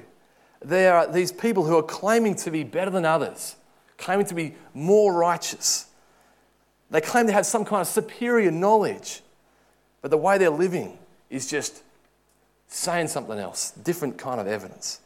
there 0.62 0.98
are 0.98 1.10
these 1.10 1.32
people 1.32 1.64
who 1.64 1.78
are 1.78 1.82
claiming 1.82 2.34
to 2.34 2.50
be 2.50 2.62
better 2.62 2.90
than 2.90 3.06
others, 3.06 3.56
claiming 3.96 4.26
to 4.26 4.34
be 4.34 4.54
more 4.74 5.14
righteous. 5.14 5.86
They 6.90 7.00
claim 7.00 7.26
to 7.26 7.32
have 7.32 7.46
some 7.46 7.64
kind 7.64 7.80
of 7.80 7.86
superior 7.86 8.50
knowledge, 8.50 9.22
but 10.02 10.10
the 10.10 10.18
way 10.18 10.36
they're 10.36 10.50
living 10.50 10.98
is 11.30 11.48
just 11.48 11.82
saying 12.68 13.08
something 13.08 13.38
else, 13.38 13.72
different 13.72 14.18
kind 14.18 14.40
of 14.40 14.46
evidence. 14.46 15.00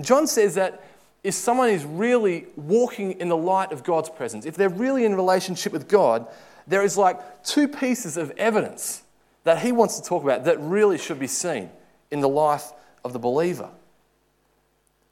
John 0.00 0.26
says 0.26 0.54
that 0.54 0.84
if 1.24 1.34
someone 1.34 1.70
is 1.70 1.84
really 1.84 2.46
walking 2.56 3.12
in 3.20 3.28
the 3.28 3.36
light 3.36 3.72
of 3.72 3.82
God's 3.82 4.08
presence, 4.08 4.46
if 4.46 4.56
they're 4.56 4.68
really 4.68 5.04
in 5.04 5.14
relationship 5.14 5.72
with 5.72 5.88
God, 5.88 6.26
there 6.66 6.82
is 6.82 6.96
like 6.96 7.44
two 7.44 7.66
pieces 7.66 8.16
of 8.16 8.30
evidence 8.36 9.02
that 9.44 9.58
he 9.60 9.72
wants 9.72 9.98
to 9.98 10.06
talk 10.06 10.22
about 10.22 10.44
that 10.44 10.60
really 10.60 10.98
should 10.98 11.18
be 11.18 11.26
seen 11.26 11.70
in 12.10 12.20
the 12.20 12.28
life 12.28 12.72
of 13.04 13.12
the 13.12 13.18
believer. 13.18 13.70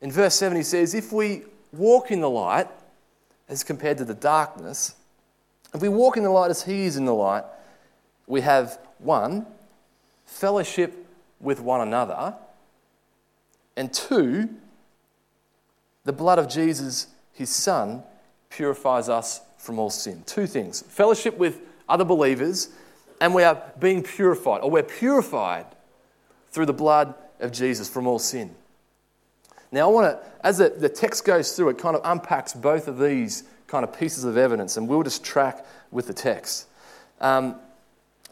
In 0.00 0.12
verse 0.12 0.34
7, 0.36 0.56
he 0.56 0.62
says, 0.62 0.94
If 0.94 1.12
we 1.12 1.42
walk 1.72 2.10
in 2.10 2.20
the 2.20 2.30
light 2.30 2.68
as 3.48 3.64
compared 3.64 3.98
to 3.98 4.04
the 4.04 4.14
darkness, 4.14 4.94
if 5.74 5.80
we 5.80 5.88
walk 5.88 6.16
in 6.16 6.22
the 6.22 6.30
light 6.30 6.50
as 6.50 6.62
he 6.62 6.84
is 6.84 6.96
in 6.96 7.04
the 7.04 7.14
light, 7.14 7.44
we 8.26 8.42
have 8.42 8.78
one, 8.98 9.46
fellowship 10.26 11.06
with 11.40 11.60
one 11.60 11.80
another, 11.80 12.34
and 13.76 13.92
two, 13.92 14.50
the 16.04 16.12
blood 16.12 16.38
of 16.38 16.48
Jesus, 16.48 17.08
his 17.32 17.50
son, 17.50 18.02
purifies 18.50 19.08
us 19.08 19.40
from 19.58 19.78
all 19.78 19.90
sin. 19.90 20.22
Two 20.26 20.46
things 20.46 20.82
fellowship 20.82 21.36
with 21.38 21.60
other 21.88 22.04
believers 22.04 22.70
and 23.20 23.34
we 23.34 23.42
are 23.42 23.62
being 23.78 24.02
purified, 24.02 24.58
or 24.58 24.70
we're 24.70 24.82
purified 24.82 25.66
through 26.50 26.66
the 26.66 26.72
blood 26.72 27.14
of 27.40 27.52
Jesus 27.52 27.88
from 27.88 28.06
all 28.06 28.18
sin. 28.18 28.54
Now, 29.72 29.88
I 29.88 29.92
want 29.92 30.06
to, 30.12 30.46
as 30.46 30.58
the, 30.58 30.88
text 30.88 31.24
goes 31.24 31.52
through, 31.52 31.70
it 31.70 31.78
kind 31.78 31.96
of 31.96 32.02
unpacks 32.04 32.52
both 32.52 32.88
of 32.88 32.98
these 32.98 33.44
kind 33.66 33.84
of 33.84 33.98
pieces 33.98 34.24
of 34.24 34.36
evidence, 34.36 34.76
and 34.76 34.86
we'll 34.88 35.02
just 35.02 35.24
track 35.24 35.66
with 35.90 36.06
the 36.06 36.14
text. 36.14 36.68
Um, 37.20 37.56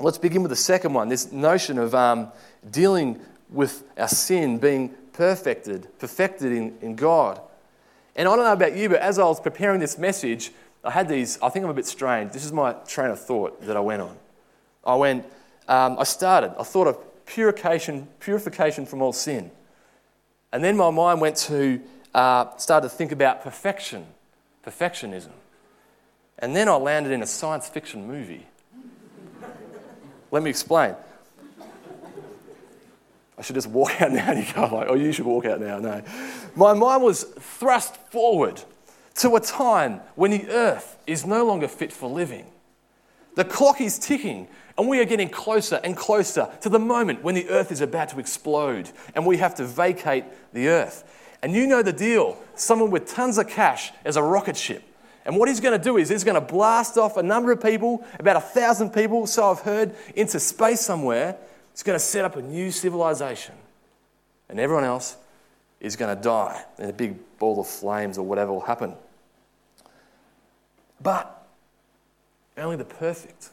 let's 0.00 0.18
begin 0.18 0.42
with 0.42 0.50
the 0.50 0.56
second 0.56 0.92
one 0.92 1.08
this 1.08 1.32
notion 1.32 1.78
of 1.78 1.94
um, 1.94 2.28
dealing 2.70 3.20
with 3.50 3.84
our 3.96 4.08
sin 4.08 4.58
being 4.58 4.94
perfected, 5.12 5.86
perfected 5.98 6.52
in, 6.52 6.76
in 6.80 6.96
God. 6.96 7.40
And 8.16 8.28
I 8.28 8.36
don't 8.36 8.44
know 8.44 8.52
about 8.52 8.76
you, 8.76 8.88
but 8.88 9.00
as 9.00 9.18
I 9.18 9.24
was 9.24 9.40
preparing 9.40 9.80
this 9.80 9.98
message, 9.98 10.52
I 10.82 10.90
had 10.90 11.08
these, 11.08 11.38
I 11.40 11.48
think 11.48 11.64
I'm 11.64 11.70
a 11.70 11.74
bit 11.74 11.86
strange. 11.86 12.32
This 12.32 12.44
is 12.44 12.52
my 12.52 12.72
train 12.86 13.10
of 13.10 13.20
thought 13.20 13.60
that 13.62 13.76
I 13.76 13.80
went 13.80 14.02
on. 14.02 14.16
I 14.84 14.94
went, 14.96 15.24
um, 15.66 15.96
I 15.98 16.04
started, 16.04 16.52
I 16.58 16.62
thought 16.62 16.86
of 16.86 16.98
purification, 17.26 18.06
purification 18.20 18.86
from 18.86 19.00
all 19.02 19.12
sin. 19.12 19.50
And 20.52 20.62
then 20.62 20.76
my 20.76 20.90
mind 20.90 21.20
went 21.20 21.36
to, 21.36 21.80
uh, 22.14 22.56
started 22.56 22.90
to 22.90 22.94
think 22.94 23.12
about 23.12 23.42
perfection, 23.42 24.06
perfectionism. 24.64 25.32
And 26.38 26.54
then 26.54 26.68
I 26.68 26.76
landed 26.76 27.12
in 27.12 27.22
a 27.22 27.26
science 27.26 27.68
fiction 27.68 28.06
movie. 28.06 28.46
Let 30.34 30.42
me 30.42 30.50
explain. 30.50 30.96
I 33.38 33.42
should 33.42 33.54
just 33.54 33.68
walk 33.68 33.92
out 34.02 34.10
now 34.10 34.32
and 34.32 34.44
you 34.44 34.52
go 34.52 34.62
like, 34.62 34.88
oh, 34.90 34.94
you 34.94 35.12
should 35.12 35.26
walk 35.26 35.44
out 35.44 35.60
now. 35.60 35.78
No. 35.78 36.02
My 36.56 36.72
mind 36.72 37.04
was 37.04 37.22
thrust 37.38 37.94
forward 38.10 38.60
to 39.14 39.36
a 39.36 39.40
time 39.40 40.00
when 40.16 40.32
the 40.32 40.48
earth 40.48 40.98
is 41.06 41.24
no 41.24 41.46
longer 41.46 41.68
fit 41.68 41.92
for 41.92 42.08
living. 42.08 42.46
The 43.36 43.44
clock 43.44 43.80
is 43.80 43.96
ticking, 43.96 44.48
and 44.76 44.88
we 44.88 44.98
are 44.98 45.04
getting 45.04 45.28
closer 45.28 45.80
and 45.84 45.96
closer 45.96 46.48
to 46.62 46.68
the 46.68 46.80
moment 46.80 47.22
when 47.22 47.36
the 47.36 47.48
earth 47.48 47.70
is 47.70 47.80
about 47.80 48.08
to 48.08 48.18
explode 48.18 48.90
and 49.14 49.24
we 49.24 49.36
have 49.36 49.54
to 49.56 49.64
vacate 49.64 50.24
the 50.52 50.66
earth. 50.66 51.04
And 51.44 51.52
you 51.52 51.68
know 51.68 51.80
the 51.80 51.92
deal 51.92 52.42
someone 52.56 52.90
with 52.90 53.06
tons 53.06 53.38
of 53.38 53.48
cash 53.48 53.92
as 54.04 54.16
a 54.16 54.22
rocket 54.22 54.56
ship. 54.56 54.82
And 55.24 55.36
what 55.36 55.48
he's 55.48 55.60
going 55.60 55.78
to 55.78 55.82
do 55.82 55.96
is 55.96 56.08
he's 56.08 56.24
going 56.24 56.34
to 56.34 56.40
blast 56.40 56.98
off 56.98 57.16
a 57.16 57.22
number 57.22 57.50
of 57.50 57.62
people, 57.62 58.04
about 58.18 58.36
a 58.36 58.40
thousand 58.40 58.90
people, 58.90 59.26
so 59.26 59.50
I've 59.50 59.60
heard, 59.60 59.94
into 60.14 60.38
space 60.38 60.80
somewhere. 60.80 61.36
He's 61.72 61.82
going 61.82 61.98
to 61.98 62.04
set 62.04 62.24
up 62.24 62.36
a 62.36 62.42
new 62.42 62.70
civilization. 62.70 63.54
And 64.48 64.60
everyone 64.60 64.84
else 64.84 65.16
is 65.80 65.96
going 65.96 66.14
to 66.14 66.22
die 66.22 66.62
in 66.78 66.90
a 66.90 66.92
big 66.92 67.16
ball 67.38 67.60
of 67.60 67.66
flames 67.66 68.18
or 68.18 68.26
whatever 68.26 68.52
will 68.52 68.60
happen. 68.60 68.94
But 71.00 71.46
only 72.56 72.76
the 72.76 72.84
perfect 72.84 73.50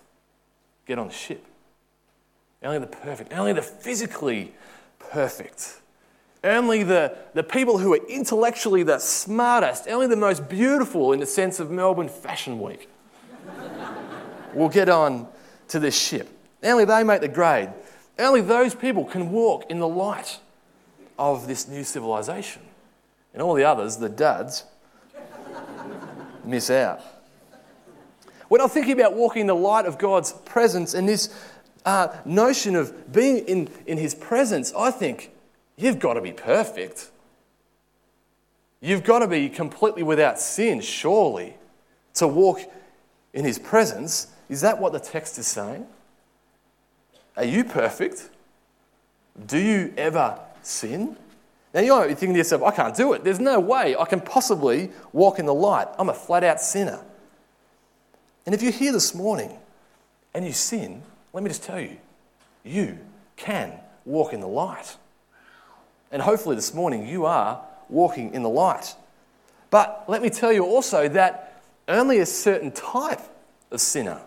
get 0.86 1.00
on 1.00 1.08
the 1.08 1.13
ship. 1.13 1.46
Only 2.63 2.80
the 2.80 2.88
perfect, 2.88 3.34
only 3.34 3.54
the 3.54 3.62
physically 3.62 4.54
perfect. 5.00 5.81
Only 6.44 6.84
the, 6.84 7.16
the 7.34 7.44
people 7.44 7.78
who 7.78 7.94
are 7.94 8.08
intellectually 8.08 8.82
the 8.84 8.98
smartest, 8.98 9.88
only 9.88 10.08
the 10.08 10.16
most 10.16 10.50
beautiful 10.50 11.14
in 11.14 11.20
the 11.20 11.26
sense 11.26 11.60
of 11.60 11.70
Melbourne 11.70 12.10
Fashion 12.10 12.60
Week 12.60 12.90
will 14.54 14.70
get 14.70 14.90
on 14.90 15.28
to 15.68 15.80
this 15.80 15.98
ship. 15.98 16.28
Only 16.64 16.86
they 16.86 17.04
make 17.04 17.22
the 17.22 17.28
grade. 17.28 17.70
Only 18.18 18.42
those 18.42 18.76
people 18.76 19.06
can 19.06 19.32
walk 19.32 19.70
in 19.70 19.80
the 19.80 19.88
light 19.88 20.40
of 21.18 21.48
this 21.48 21.68
new 21.68 21.84
civilization. 21.84 22.64
And 23.34 23.42
all 23.42 23.54
the 23.54 23.64
others, 23.64 23.98
the 23.98 24.10
duds, 24.10 24.66
miss 26.44 26.70
out. 26.70 27.02
When 28.48 28.60
I'm 28.60 28.70
thinking 28.70 29.00
about 29.00 29.16
walking 29.16 29.42
in 29.42 29.48
the 29.48 29.56
light 29.56 29.86
of 29.86 29.98
God's 29.98 30.34
presence 30.34 30.94
and 30.94 31.08
this 31.08 31.34
uh, 31.86 32.10
notion 32.26 32.76
of 32.76 33.14
being 33.14 33.38
in, 33.46 33.70
in 33.86 33.98
His 33.98 34.14
presence, 34.14 34.74
I 34.74 34.92
think 34.92 35.32
you've 35.78 36.00
got 36.00 36.13
to 36.13 36.22
be 36.22 36.32
perfect. 36.32 37.10
You've 38.80 39.04
got 39.04 39.20
to 39.20 39.28
be 39.28 39.50
completely 39.50 40.04
without 40.04 40.40
sin, 40.40 40.82
surely, 40.82 41.56
to 42.16 42.28
walk 42.28 42.62
in 43.34 43.46
His 43.46 43.60
presence. 43.60 44.28
Is 44.50 44.62
that 44.62 44.80
what 44.80 44.92
the 44.92 45.00
text 45.00 45.38
is 45.38 45.48
saying? 45.48 45.86
Are 47.38 47.46
you 47.46 47.63
perfect? 47.63 48.30
Do 49.46 49.58
you 49.58 49.94
ever 49.98 50.40
sin? 50.62 51.16
Now, 51.74 51.80
you 51.80 51.92
might 51.92 52.08
be 52.08 52.13
thinking 52.16 52.34
to 52.34 52.40
yourself, 52.40 52.63
I 52.63 52.72
can't 52.72 52.96
do 52.96 53.13
it. 53.13 53.24
There's 53.24 53.40
no 53.40 53.60
way 53.60 53.96
I 53.96 54.06
can 54.06 54.20
possibly 54.20 54.92
walk 55.13 55.40
in 55.40 55.46
the 55.46 55.54
light. 55.54 55.88
I'm 55.98 56.10
a 56.10 56.13
flat 56.13 56.44
out 56.44 56.60
sinner. 56.60 57.00
And 58.46 58.54
if 58.54 58.62
you're 58.62 58.74
here 58.74 58.92
this 58.92 59.16
morning 59.16 59.58
and 60.34 60.46
you 60.46 60.51
sin, 60.51 61.04
let 61.32 61.44
me 61.44 61.50
just 61.50 61.63
tell 61.63 61.80
you, 61.80 61.98
you 62.63 62.98
can 63.38 63.74
walk 64.03 64.34
in 64.34 64.42
the 64.42 64.48
light. 64.48 64.98
And 66.12 66.22
hopefully 66.22 66.56
this 66.56 66.74
morning 66.74 67.08
you 67.08 67.26
are 67.26 67.62
walking 67.90 68.34
in 68.34 68.44
the 68.44 68.50
light. 68.50 68.96
But 69.70 70.06
let 70.08 70.22
me 70.22 70.30
tell 70.30 70.52
you 70.52 70.66
also 70.66 71.08
that 71.10 71.64
only 71.88 72.20
a 72.20 72.26
certain 72.26 72.72
type 72.72 73.22
of 73.72 73.82
sinner 73.82 74.22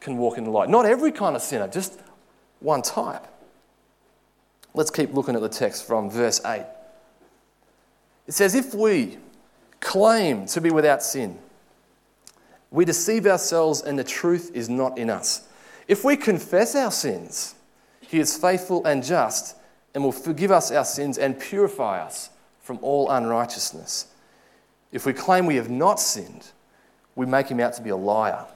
can 0.00 0.16
walk 0.16 0.38
in 0.38 0.44
the 0.44 0.50
light. 0.50 0.68
Not 0.68 0.86
every 0.86 1.12
kind 1.12 1.36
of 1.36 1.42
sinner, 1.42 1.68
just 1.68 2.00
one 2.60 2.82
type. 2.82 3.26
Let's 4.74 4.90
keep 4.90 5.12
looking 5.14 5.34
at 5.34 5.40
the 5.40 5.48
text 5.48 5.86
from 5.86 6.10
verse 6.10 6.40
8. 6.44 6.64
It 8.26 8.32
says, 8.32 8.54
If 8.54 8.74
we 8.74 9.18
claim 9.80 10.46
to 10.46 10.60
be 10.60 10.70
without 10.70 11.02
sin, 11.02 11.38
we 12.70 12.84
deceive 12.84 13.26
ourselves 13.26 13.80
and 13.80 13.98
the 13.98 14.04
truth 14.04 14.50
is 14.54 14.68
not 14.68 14.98
in 14.98 15.08
us. 15.08 15.48
If 15.86 16.04
we 16.04 16.16
confess 16.16 16.74
our 16.74 16.90
sins, 16.90 17.54
He 18.00 18.18
is 18.18 18.36
faithful 18.36 18.84
and 18.84 19.02
just 19.02 19.56
and 19.94 20.04
will 20.04 20.12
forgive 20.12 20.50
us 20.50 20.70
our 20.70 20.84
sins 20.84 21.18
and 21.18 21.38
purify 21.38 22.00
us 22.00 22.30
from 22.60 22.78
all 22.82 23.10
unrighteousness. 23.10 24.06
If 24.92 25.06
we 25.06 25.12
claim 25.12 25.46
we 25.46 25.56
have 25.56 25.70
not 25.70 26.00
sinned, 26.00 26.48
we 27.14 27.26
make 27.26 27.48
Him 27.48 27.60
out 27.60 27.74
to 27.74 27.82
be 27.82 27.90
a 27.90 27.96
liar 27.96 28.46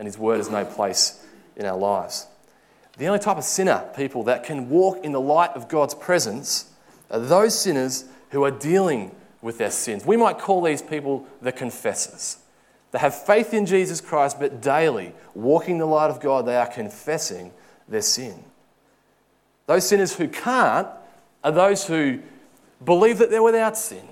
and 0.00 0.06
His 0.06 0.18
word 0.18 0.38
has 0.38 0.50
no 0.50 0.64
place 0.64 1.24
in 1.56 1.66
our 1.66 1.76
lives. 1.76 2.26
The 2.96 3.06
only 3.06 3.18
type 3.18 3.36
of 3.36 3.44
sinner, 3.44 3.86
people, 3.94 4.24
that 4.24 4.44
can 4.44 4.70
walk 4.70 5.04
in 5.04 5.12
the 5.12 5.20
light 5.20 5.50
of 5.50 5.68
God's 5.68 5.94
presence 5.94 6.70
are 7.10 7.20
those 7.20 7.56
sinners 7.58 8.06
who 8.30 8.42
are 8.44 8.50
dealing 8.50 9.14
with 9.42 9.58
their 9.58 9.70
sins. 9.70 10.04
We 10.06 10.16
might 10.16 10.38
call 10.38 10.62
these 10.62 10.82
people 10.82 11.26
the 11.42 11.52
confessors. 11.52 12.38
They 12.92 12.98
have 12.98 13.14
faith 13.14 13.52
in 13.52 13.66
Jesus 13.66 14.00
Christ, 14.00 14.40
but 14.40 14.60
daily, 14.62 15.14
walking 15.34 15.74
in 15.74 15.78
the 15.78 15.86
light 15.86 16.10
of 16.10 16.20
God, 16.20 16.46
they 16.46 16.56
are 16.56 16.66
confessing 16.66 17.52
their 17.86 18.02
sin. 18.02 18.42
Those 19.70 19.86
sinners 19.86 20.16
who 20.16 20.26
can't 20.26 20.88
are 21.44 21.52
those 21.52 21.86
who 21.86 22.18
believe 22.84 23.18
that 23.18 23.30
they're 23.30 23.40
without 23.40 23.78
sin 23.78 24.02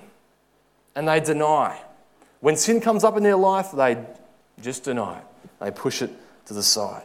and 0.95 1.05
they 1.05 1.19
deny. 1.19 1.77
When 2.39 2.55
sin 2.55 2.79
comes 2.79 3.03
up 3.03 3.17
in 3.17 3.23
their 3.23 3.35
life, 3.35 3.73
they 3.73 3.97
just 4.61 4.85
deny 4.85 5.17
it, 5.17 5.25
they 5.59 5.69
push 5.69 6.01
it 6.01 6.11
to 6.45 6.53
the 6.53 6.63
side. 6.63 7.03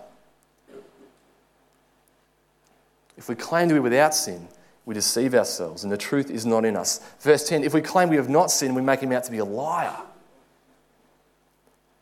If 3.17 3.29
we 3.29 3.35
claim 3.35 3.69
to 3.71 3.75
be 3.75 3.81
without 3.81 4.15
sin, 4.15 4.47
we 4.87 4.95
deceive 4.95 5.35
ourselves 5.35 5.83
and 5.83 5.93
the 5.93 5.99
truth 5.99 6.31
is 6.31 6.47
not 6.47 6.65
in 6.65 6.77
us. 6.77 7.01
Verse 7.19 7.49
10 7.49 7.65
if 7.65 7.75
we 7.75 7.81
claim 7.81 8.09
we 8.09 8.15
have 8.15 8.29
not 8.29 8.53
sinned, 8.53 8.77
we 8.77 8.83
make 8.83 9.01
him 9.01 9.11
out 9.11 9.25
to 9.25 9.33
be 9.33 9.39
a 9.39 9.45
liar 9.45 9.97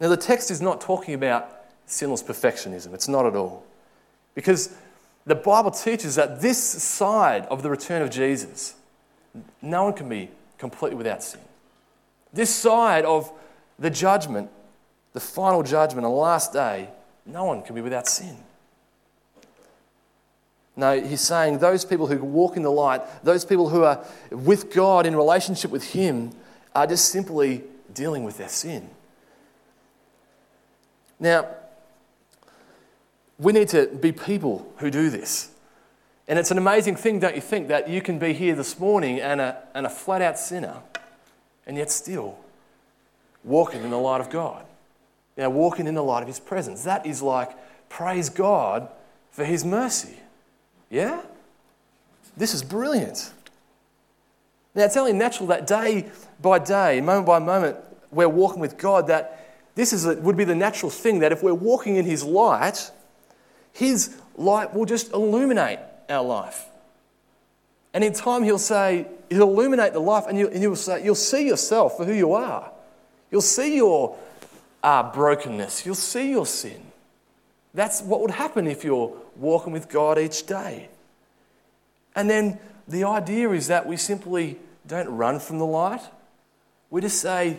now, 0.00 0.08
the 0.08 0.18
text 0.18 0.50
is 0.50 0.60
not 0.60 0.82
talking 0.82 1.14
about 1.14 1.48
sinless 1.86 2.22
perfectionism, 2.22 2.92
it's 2.92 3.08
not 3.08 3.24
at 3.24 3.36
all. 3.36 3.64
Because 4.34 4.74
the 5.24 5.34
Bible 5.34 5.70
teaches 5.70 6.16
that 6.16 6.40
this 6.40 6.58
side 6.58 7.46
of 7.46 7.62
the 7.62 7.70
return 7.70 8.02
of 8.02 8.10
Jesus, 8.10 8.74
no 9.60 9.84
one 9.84 9.92
can 9.92 10.08
be 10.08 10.30
completely 10.58 10.96
without 10.96 11.22
sin. 11.22 11.40
This 12.32 12.50
side 12.50 13.04
of 13.04 13.32
the 13.78 13.90
judgment, 13.90 14.50
the 15.12 15.20
final 15.20 15.62
judgment, 15.62 16.02
the 16.02 16.08
last 16.08 16.52
day, 16.52 16.88
no 17.24 17.44
one 17.44 17.62
can 17.62 17.74
be 17.74 17.80
without 17.80 18.08
sin. 18.08 18.36
No, 20.74 20.98
he's 20.98 21.20
saying 21.20 21.58
those 21.58 21.84
people 21.84 22.06
who 22.06 22.16
walk 22.24 22.56
in 22.56 22.62
the 22.62 22.70
light, 22.70 23.02
those 23.22 23.44
people 23.44 23.68
who 23.68 23.84
are 23.84 24.04
with 24.30 24.72
God 24.72 25.04
in 25.04 25.14
relationship 25.14 25.70
with 25.70 25.92
Him, 25.92 26.32
are 26.74 26.86
just 26.86 27.10
simply 27.10 27.62
dealing 27.92 28.24
with 28.24 28.38
their 28.38 28.48
sin. 28.48 28.88
Now, 31.20 31.46
we 33.38 33.52
need 33.52 33.68
to 33.68 33.86
be 33.86 34.12
people 34.12 34.72
who 34.78 34.90
do 34.90 35.10
this. 35.10 35.50
And 36.28 36.38
it's 36.38 36.50
an 36.50 36.58
amazing 36.58 36.96
thing, 36.96 37.18
don't 37.18 37.34
you 37.34 37.40
think, 37.40 37.68
that 37.68 37.88
you 37.88 38.00
can 38.00 38.18
be 38.18 38.32
here 38.32 38.54
this 38.54 38.78
morning 38.78 39.20
and 39.20 39.40
a, 39.40 39.58
and 39.74 39.86
a 39.86 39.90
flat 39.90 40.22
out 40.22 40.38
sinner 40.38 40.76
and 41.66 41.76
yet 41.76 41.90
still 41.90 42.38
walking 43.44 43.82
in 43.82 43.90
the 43.90 43.98
light 43.98 44.20
of 44.20 44.30
God. 44.30 44.64
You 45.36 45.44
know, 45.44 45.50
walking 45.50 45.86
in 45.86 45.94
the 45.94 46.02
light 46.02 46.22
of 46.22 46.28
His 46.28 46.40
presence. 46.40 46.84
That 46.84 47.06
is 47.06 47.22
like, 47.22 47.50
praise 47.88 48.28
God 48.28 48.88
for 49.30 49.44
His 49.44 49.64
mercy. 49.64 50.16
Yeah? 50.90 51.22
This 52.36 52.54
is 52.54 52.62
brilliant. 52.62 53.32
Now, 54.74 54.84
it's 54.84 54.96
only 54.96 55.12
natural 55.12 55.46
that 55.48 55.66
day 55.66 56.10
by 56.40 56.58
day, 56.58 57.00
moment 57.00 57.26
by 57.26 57.38
moment, 57.38 57.76
we're 58.10 58.28
walking 58.28 58.60
with 58.60 58.78
God, 58.78 59.06
that 59.08 59.38
this 59.74 59.92
is 59.92 60.04
a, 60.04 60.16
would 60.16 60.36
be 60.36 60.44
the 60.44 60.54
natural 60.54 60.90
thing 60.90 61.20
that 61.20 61.32
if 61.32 61.42
we're 61.42 61.54
walking 61.54 61.96
in 61.96 62.04
His 62.04 62.22
light, 62.22 62.90
His 63.72 64.16
light 64.36 64.74
will 64.74 64.84
just 64.84 65.12
illuminate 65.12 65.78
our 66.08 66.24
life. 66.24 66.66
And 67.94 68.02
in 68.02 68.12
time, 68.12 68.42
He'll 68.42 68.58
say, 68.58 69.06
He'll 69.28 69.42
illuminate 69.42 69.92
the 69.92 70.00
life, 70.00 70.24
and, 70.28 70.38
you, 70.38 70.48
and 70.48 70.62
you'll, 70.62 70.76
say, 70.76 71.04
you'll 71.04 71.14
see 71.14 71.46
yourself 71.46 71.96
for 71.96 72.04
who 72.04 72.12
you 72.12 72.32
are. 72.32 72.70
You'll 73.30 73.40
see 73.40 73.76
your 73.76 74.16
uh, 74.82 75.12
brokenness, 75.12 75.86
you'll 75.86 75.94
see 75.94 76.30
your 76.30 76.46
sin. 76.46 76.82
That's 77.74 78.02
what 78.02 78.20
would 78.20 78.32
happen 78.32 78.66
if 78.66 78.84
you're 78.84 79.16
walking 79.36 79.72
with 79.72 79.88
God 79.88 80.18
each 80.18 80.46
day. 80.46 80.88
And 82.14 82.28
then 82.28 82.58
the 82.86 83.04
idea 83.04 83.50
is 83.50 83.68
that 83.68 83.86
we 83.86 83.96
simply 83.96 84.58
don't 84.86 85.08
run 85.08 85.40
from 85.40 85.58
the 85.58 85.64
light. 85.64 86.02
We 86.90 87.00
just 87.00 87.20
say, 87.20 87.58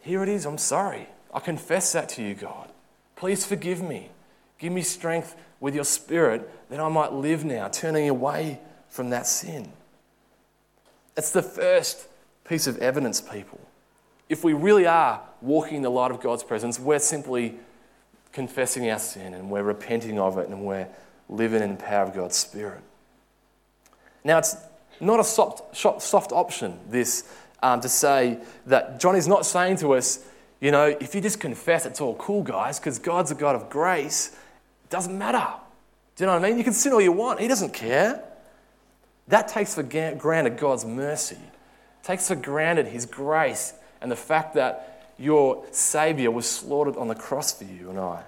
Here 0.00 0.22
it 0.22 0.28
is. 0.28 0.46
I'm 0.46 0.58
sorry. 0.58 1.08
I 1.34 1.40
confess 1.40 1.92
that 1.92 2.08
to 2.10 2.22
you, 2.22 2.34
God. 2.34 2.70
Please 3.16 3.44
forgive 3.44 3.82
me. 3.82 4.10
Give 4.58 4.72
me 4.72 4.82
strength 4.82 5.36
with 5.60 5.74
your 5.74 5.84
spirit 5.84 6.50
that 6.70 6.80
I 6.80 6.88
might 6.88 7.12
live 7.12 7.44
now, 7.44 7.68
turning 7.68 8.08
away 8.08 8.60
from 8.88 9.10
that 9.10 9.26
sin. 9.26 9.72
It's 11.16 11.30
the 11.30 11.42
first 11.42 12.08
piece 12.44 12.66
of 12.66 12.78
evidence, 12.78 13.20
people. 13.20 13.60
If 14.28 14.44
we 14.44 14.52
really 14.52 14.86
are 14.86 15.22
walking 15.40 15.76
in 15.76 15.82
the 15.82 15.90
light 15.90 16.10
of 16.10 16.20
God's 16.20 16.42
presence, 16.42 16.78
we're 16.78 16.98
simply 16.98 17.56
confessing 18.32 18.90
our 18.90 18.98
sin 18.98 19.34
and 19.34 19.50
we're 19.50 19.62
repenting 19.62 20.18
of 20.18 20.36
it 20.38 20.48
and 20.48 20.64
we're 20.64 20.88
living 21.28 21.62
in 21.62 21.76
the 21.76 21.82
power 21.82 22.04
of 22.04 22.14
God's 22.14 22.36
Spirit. 22.36 22.80
Now, 24.24 24.38
it's 24.38 24.56
not 25.00 25.20
a 25.20 25.24
soft, 25.24 25.76
soft 25.76 26.32
option, 26.32 26.78
this, 26.88 27.32
um, 27.62 27.80
to 27.80 27.88
say 27.88 28.38
that 28.66 29.00
John 29.00 29.16
is 29.16 29.28
not 29.28 29.46
saying 29.46 29.76
to 29.78 29.94
us, 29.94 30.24
you 30.60 30.70
know, 30.70 30.86
if 30.86 31.14
you 31.14 31.20
just 31.20 31.38
confess, 31.38 31.86
it's 31.86 32.00
all 32.00 32.14
cool, 32.16 32.42
guys, 32.42 32.80
because 32.80 32.98
God's 32.98 33.30
a 33.30 33.34
God 33.34 33.54
of 33.54 33.68
grace. 33.68 34.36
Doesn't 34.88 35.16
matter. 35.16 35.46
Do 36.16 36.24
you 36.24 36.26
know 36.26 36.34
what 36.34 36.44
I 36.44 36.48
mean? 36.48 36.58
You 36.58 36.64
can 36.64 36.72
sin 36.72 36.92
all 36.92 37.00
you 37.00 37.12
want, 37.12 37.40
He 37.40 37.48
doesn't 37.48 37.74
care. 37.74 38.22
That 39.28 39.48
takes 39.48 39.74
for 39.74 39.82
granted 39.82 40.56
God's 40.56 40.84
mercy, 40.84 41.38
takes 42.02 42.28
for 42.28 42.36
granted 42.36 42.86
His 42.86 43.06
grace 43.06 43.74
and 44.00 44.10
the 44.10 44.16
fact 44.16 44.54
that 44.54 45.14
your 45.18 45.64
Savior 45.72 46.30
was 46.30 46.48
slaughtered 46.48 46.96
on 46.96 47.08
the 47.08 47.14
cross 47.14 47.52
for 47.52 47.64
you 47.64 47.90
and 47.90 47.98
I. 47.98 48.22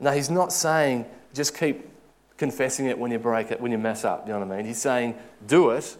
Now, 0.00 0.12
He's 0.12 0.30
not 0.30 0.52
saying 0.52 1.06
just 1.32 1.56
keep 1.56 1.88
confessing 2.36 2.86
it 2.86 2.98
when 2.98 3.10
you 3.10 3.18
break 3.18 3.50
it, 3.50 3.60
when 3.60 3.70
you 3.72 3.78
mess 3.78 4.04
up. 4.04 4.26
Do 4.26 4.32
you 4.32 4.38
know 4.38 4.44
what 4.44 4.54
I 4.54 4.56
mean? 4.58 4.66
He's 4.66 4.80
saying 4.80 5.14
do 5.46 5.70
it, 5.70 5.96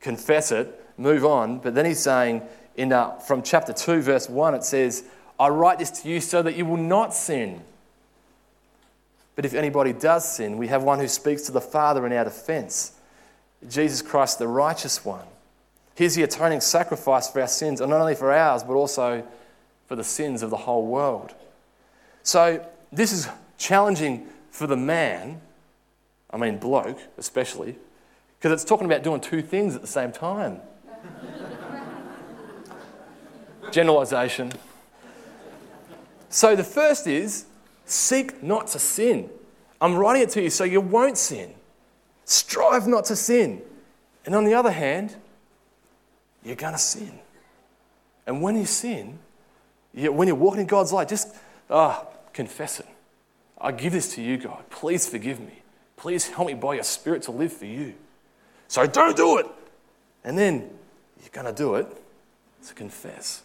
confess 0.00 0.52
it, 0.52 0.84
move 0.98 1.24
on. 1.24 1.58
But 1.58 1.74
then 1.74 1.86
He's 1.86 2.00
saying, 2.00 2.42
in, 2.76 2.92
uh, 2.92 3.16
from 3.18 3.42
chapter 3.42 3.72
2, 3.72 4.02
verse 4.02 4.28
1, 4.28 4.54
it 4.54 4.64
says, 4.64 5.04
I 5.38 5.48
write 5.48 5.78
this 5.78 5.90
to 6.02 6.08
you 6.08 6.20
so 6.20 6.42
that 6.42 6.54
you 6.56 6.66
will 6.66 6.76
not 6.76 7.14
sin. 7.14 7.62
But 9.40 9.46
if 9.46 9.54
anybody 9.54 9.94
does 9.94 10.30
sin, 10.30 10.58
we 10.58 10.68
have 10.68 10.82
one 10.82 10.98
who 10.98 11.08
speaks 11.08 11.40
to 11.44 11.52
the 11.52 11.62
Father 11.62 12.04
in 12.04 12.12
our 12.12 12.24
defense 12.24 12.92
Jesus 13.66 14.02
Christ, 14.02 14.38
the 14.38 14.46
righteous 14.46 15.02
one. 15.02 15.24
He's 15.94 16.14
the 16.14 16.24
atoning 16.24 16.60
sacrifice 16.60 17.30
for 17.30 17.40
our 17.40 17.48
sins, 17.48 17.80
and 17.80 17.88
not 17.88 18.02
only 18.02 18.14
for 18.14 18.30
ours, 18.30 18.62
but 18.62 18.74
also 18.74 19.26
for 19.86 19.96
the 19.96 20.04
sins 20.04 20.42
of 20.42 20.50
the 20.50 20.58
whole 20.58 20.86
world. 20.86 21.32
So, 22.22 22.66
this 22.92 23.12
is 23.12 23.30
challenging 23.56 24.26
for 24.50 24.66
the 24.66 24.76
man, 24.76 25.40
I 26.30 26.36
mean, 26.36 26.58
bloke 26.58 26.98
especially, 27.16 27.76
because 28.38 28.52
it's 28.52 28.68
talking 28.68 28.84
about 28.84 29.02
doing 29.02 29.22
two 29.22 29.40
things 29.40 29.74
at 29.74 29.80
the 29.80 29.86
same 29.86 30.12
time. 30.12 30.60
Generalization. 33.70 34.52
So, 36.28 36.54
the 36.54 36.62
first 36.62 37.06
is 37.06 37.46
Seek 37.90 38.40
not 38.40 38.68
to 38.68 38.78
sin. 38.78 39.28
I'm 39.80 39.96
writing 39.96 40.22
it 40.22 40.30
to 40.30 40.42
you 40.42 40.50
so 40.50 40.62
you 40.62 40.80
won't 40.80 41.18
sin. 41.18 41.52
Strive 42.24 42.86
not 42.86 43.06
to 43.06 43.16
sin. 43.16 43.62
And 44.24 44.34
on 44.34 44.44
the 44.44 44.54
other 44.54 44.70
hand, 44.70 45.16
you're 46.44 46.54
going 46.54 46.74
to 46.74 46.78
sin. 46.78 47.18
And 48.26 48.42
when 48.42 48.56
you 48.56 48.66
sin, 48.66 49.18
you, 49.92 50.12
when 50.12 50.28
you're 50.28 50.36
walking 50.36 50.60
in 50.60 50.66
God's 50.68 50.92
light, 50.92 51.08
just 51.08 51.34
ah, 51.68 52.06
confess 52.32 52.78
it. 52.78 52.86
I 53.60 53.72
give 53.72 53.92
this 53.92 54.14
to 54.14 54.22
you, 54.22 54.38
God. 54.38 54.62
Please 54.70 55.08
forgive 55.08 55.40
me. 55.40 55.62
Please 55.96 56.28
help 56.28 56.46
me 56.46 56.54
by 56.54 56.74
your 56.74 56.84
Spirit 56.84 57.22
to 57.22 57.32
live 57.32 57.52
for 57.52 57.66
you. 57.66 57.94
So 58.68 58.86
don't 58.86 59.16
do 59.16 59.38
it. 59.38 59.46
And 60.22 60.38
then 60.38 60.70
you're 61.20 61.30
going 61.32 61.46
to 61.46 61.52
do 61.52 61.74
it 61.74 61.88
to 62.68 62.74
confess. 62.74 63.42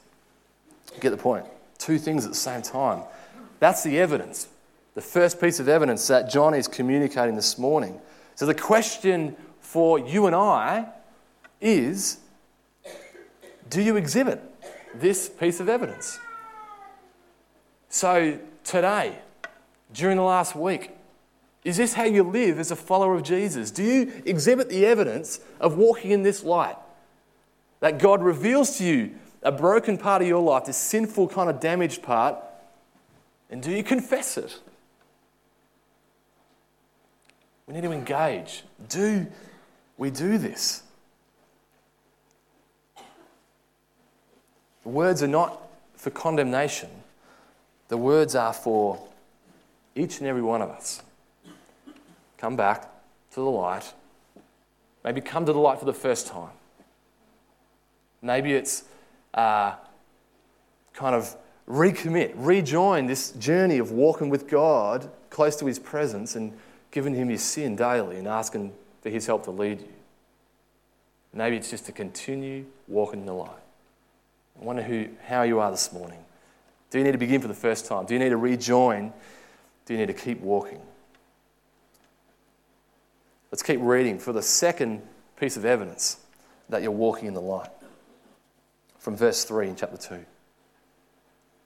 get 1.00 1.10
the 1.10 1.18
point? 1.18 1.48
Two 1.80 1.98
things 1.98 2.26
at 2.26 2.32
the 2.32 2.38
same 2.38 2.62
time. 2.62 3.02
That's 3.60 3.84
the 3.84 4.00
evidence, 4.00 4.48
the 4.94 5.02
first 5.02 5.40
piece 5.40 5.60
of 5.60 5.68
evidence 5.68 6.08
that 6.08 6.30
John 6.30 6.54
is 6.54 6.68
communicating 6.68 7.36
this 7.36 7.58
morning. 7.58 8.00
So 8.36 8.46
the 8.46 8.56
question 8.56 9.36
for 9.60 10.00
you 10.00 10.28
and 10.28 10.36
I 10.36 10.88
is 11.62 12.20
do 13.70 13.82
you 13.82 13.96
exhibit 13.96 14.42
this 14.94 15.30
piece 15.30 15.60
of 15.60 15.70
evidence? 15.70 16.20
So 17.90 18.40
today, 18.64 19.18
during 19.94 20.18
the 20.18 20.24
last 20.24 20.56
week, 20.56 20.92
is 21.64 21.78
this 21.78 21.94
how 21.94 22.04
you 22.04 22.24
live 22.24 22.60
as 22.60 22.70
a 22.70 22.76
follower 22.76 23.16
of 23.16 23.24
Jesus? 23.24 23.72
Do 23.72 23.84
you 23.84 24.22
exhibit 24.26 24.70
the 24.70 24.86
evidence 24.86 25.40
of 25.60 25.78
walking 25.78 26.12
in 26.12 26.22
this 26.22 26.44
light? 26.44 26.76
That 27.80 27.98
God 27.98 28.22
reveals 28.22 28.78
to 28.78 28.84
you 28.84 29.16
a 29.42 29.52
broken 29.52 29.98
part 29.98 30.22
of 30.22 30.28
your 30.28 30.44
life, 30.44 30.66
this 30.66 30.78
sinful, 30.78 31.30
kind 31.30 31.50
of 31.50 31.60
damaged 31.60 32.04
part, 32.04 32.38
and 33.50 33.62
do 33.62 33.72
you 33.72 33.84
confess 33.84 34.38
it? 34.38 34.60
We 37.68 37.74
need 37.74 37.84
to 37.84 37.92
engage. 37.92 38.64
Do 38.90 39.28
we 39.98 40.10
do 40.10 40.38
this? 40.38 40.84
The 44.84 44.90
words 44.90 45.24
are 45.24 45.28
not 45.28 45.62
for 45.96 46.12
condemnation, 46.12 46.90
the 47.88 47.98
words 47.98 48.36
are 48.36 48.54
for 48.54 49.00
each 49.96 50.20
and 50.20 50.28
every 50.28 50.42
one 50.42 50.62
of 50.62 50.70
us. 50.70 51.02
Come 52.38 52.56
back 52.56 52.84
to 53.32 53.36
the 53.36 53.50
light. 53.50 53.94
Maybe 55.04 55.22
come 55.22 55.46
to 55.46 55.54
the 55.54 55.60
light 55.60 55.80
for 55.80 55.86
the 55.86 55.94
first 55.94 56.28
time. 56.28 56.52
Maybe 58.22 58.54
it's 58.54 58.84
uh, 59.34 59.74
kind 60.94 61.16
of 61.16 61.36
recommit, 61.68 62.34
rejoin 62.36 63.08
this 63.08 63.32
journey 63.32 63.78
of 63.78 63.92
walking 63.92 64.30
with 64.30 64.48
God 64.48 65.10
close 65.30 65.56
to 65.58 65.66
His 65.66 65.80
presence 65.80 66.36
and 66.36 66.54
giving 66.92 67.16
Him 67.16 67.30
your 67.30 67.40
sin 67.40 67.76
daily 67.76 68.18
and 68.18 68.28
asking 68.28 68.74
for 69.02 69.10
His 69.10 69.26
help 69.26 69.44
to 69.46 69.52
lead 69.52 69.82
you. 69.82 69.94
Maybe 71.34 71.58
it's 71.58 71.70
just 71.70 71.86
to 71.88 71.92
continue 71.92 72.66
walking 72.88 73.20
in 73.20 73.26
the 73.26 73.34
light. 73.34 73.50
I 74.60 74.64
wonder 74.64 74.82
who, 74.82 75.10
how 75.28 75.44
you 75.44 75.60
are 75.60 75.70
this 75.70 75.92
morning. 75.92 76.20
Do 76.90 76.98
you 76.98 77.04
need 77.04 77.12
to 77.12 77.18
begin 77.18 77.42
for 77.42 77.50
the 77.50 77.54
first 77.54 77.86
time? 77.86 78.06
Do 78.06 78.14
you 78.14 78.20
need 78.20 78.30
to 78.30 78.38
rejoin? 78.38 79.12
Do 79.86 79.94
you 79.94 80.00
need 80.00 80.08
to 80.08 80.14
keep 80.14 80.40
walking? 80.40 80.80
Let's 83.52 83.64
keep 83.64 83.80
reading 83.82 84.18
for 84.18 84.32
the 84.32 84.42
second 84.42 85.02
piece 85.38 85.58
of 85.58 85.66
evidence 85.66 86.18
that 86.70 86.82
you're 86.82 86.92
walking 86.92 87.28
in 87.28 87.34
the 87.34 87.42
light. 87.42 87.70
From 88.98 89.18
verse 89.18 89.44
3 89.44 89.70
in 89.70 89.76
chapter 89.76 89.98
2. 89.98 90.26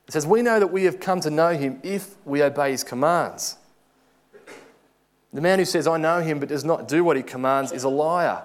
It 0.10 0.14
says, 0.14 0.26
We 0.26 0.42
know 0.42 0.60
that 0.60 0.72
we 0.72 0.86
have 0.86 1.00
come 1.00 1.20
to 1.20 1.30
know 1.30 1.50
him 1.50 1.80
if 1.84 2.16
we 2.26 2.42
obey 2.42 2.72
his 2.72 2.84
commands. 2.84 3.58
The 5.32 5.40
man 5.40 5.60
who 5.60 5.66
says, 5.66 5.86
I 5.86 5.98
know 5.98 6.20
him, 6.20 6.40
but 6.40 6.50
does 6.50 6.64
not 6.66 6.88
do 6.88 7.04
what 7.04 7.16
he 7.16 7.22
commands, 7.22 7.72
is 7.72 7.84
a 7.84 7.90
liar, 7.90 8.42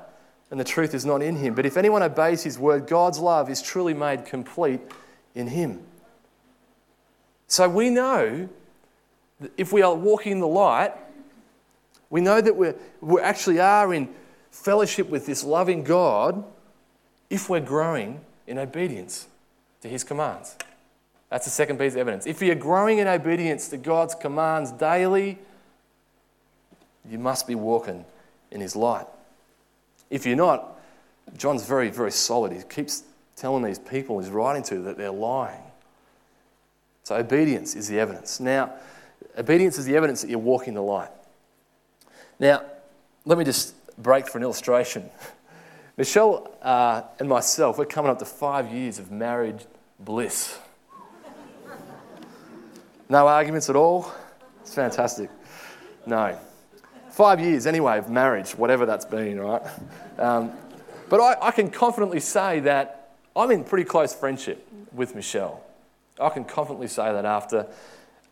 and 0.50 0.61
the 0.61 0.64
truth 0.64 0.92
is 0.92 1.07
not 1.07 1.22
in 1.22 1.37
him. 1.37 1.55
But 1.55 1.64
if 1.64 1.79
anyone 1.79 2.03
obeys 2.03 2.42
his 2.42 2.59
word, 2.59 2.87
God's 2.87 3.18
love 3.18 3.48
is 3.48 3.62
truly 3.62 3.94
made 3.94 4.27
complete 4.27 4.83
in 5.35 5.46
him. 5.46 5.81
So 7.46 7.66
we 7.66 7.88
know 7.88 8.46
that 9.40 9.53
if 9.57 9.72
we 9.72 9.81
are 9.81 9.94
walking 9.94 10.33
in 10.33 10.40
the 10.40 10.46
light, 10.46 10.92
we 12.11 12.20
know 12.20 12.42
that 12.42 12.57
we're, 12.57 12.74
we 13.00 13.22
actually 13.22 13.59
are 13.59 13.94
in 13.94 14.11
fellowship 14.50 15.09
with 15.09 15.24
this 15.24 15.42
loving 15.42 15.83
God 15.83 16.44
if 17.31 17.48
we're 17.48 17.61
growing 17.61 18.20
in 18.46 18.59
obedience 18.59 19.29
to 19.81 19.88
his 19.88 20.05
commands. 20.05 20.57
That's 21.35 21.47
the 21.47 21.51
second 21.51 21.81
piece 21.81 21.94
of 21.94 21.99
evidence. 21.99 22.29
If 22.29 22.40
you're 22.40 22.55
growing 22.55 22.99
in 22.99 23.09
obedience 23.09 23.66
to 23.70 23.77
God's 23.77 24.14
commands 24.14 24.70
daily, 24.70 25.37
you 27.11 27.18
must 27.18 27.49
be 27.49 27.57
walking 27.57 28.05
in 28.53 28.61
His 28.61 28.77
light. 28.77 29.09
If 30.11 30.27
you're 30.27 30.37
not, 30.37 30.79
John's 31.37 31.66
very, 31.66 31.90
very 31.90 32.12
solid. 32.12 32.53
He 32.53 32.62
keeps 32.62 33.03
telling 33.35 33.64
these 33.64 33.81
people 33.81 34.20
he's 34.20 34.31
writing 34.31 34.62
to 34.62 34.79
that 34.83 34.97
they're 34.97 35.11
lying. 35.11 35.61
So, 37.03 37.16
obedience 37.16 37.75
is 37.75 37.88
the 37.88 37.99
evidence. 37.99 38.38
Now, 38.38 38.73
obedience 39.37 39.77
is 39.77 39.87
the 39.87 39.97
evidence 39.97 40.20
that 40.23 40.31
you're 40.31 40.38
walking 40.38 40.75
the 40.75 40.83
light. 40.83 41.11
Now, 42.38 42.62
let 43.25 43.38
me 43.38 43.44
just 43.44 43.75
break 44.01 44.29
for 44.29 44.38
an 44.38 44.44
illustration. 44.44 45.11
Michelle 45.97 46.57
uh, 46.62 47.03
and 47.18 47.29
myself, 47.29 47.77
we're 47.77 47.87
coming 47.87 48.12
up 48.12 48.20
to 48.20 48.25
five 48.25 48.73
years 48.73 49.01
of 49.01 49.11
marriage 49.11 49.64
bliss. 49.99 50.61
No 53.09 53.27
arguments 53.29 53.69
at 53.71 53.77
all? 53.77 54.12
It's 54.61 54.75
fantastic. 54.75 55.31
No. 56.07 56.38
Five 57.11 57.40
years, 57.40 57.67
anyway, 57.67 57.99
of 57.99 58.11
marriage, 58.11 58.53
whatever 58.53 58.87
that's 58.87 59.05
been, 59.05 59.38
right? 59.38 59.62
Um, 60.19 60.53
but 61.09 61.21
I, 61.21 61.49
I 61.49 61.51
can 61.51 61.71
confidently 61.71 62.21
say 62.21 62.61
that 62.61 63.17
I'm 63.37 63.51
in 63.51 63.64
pretty 63.64 63.85
close 63.85 64.14
friendship 64.14 64.67
with 64.93 65.14
Michelle. 65.14 65.62
I 66.21 66.29
can 66.31 66.45
confidently 66.45 66.88
say 66.88 67.12
that 67.12 67.25
after 67.25 67.67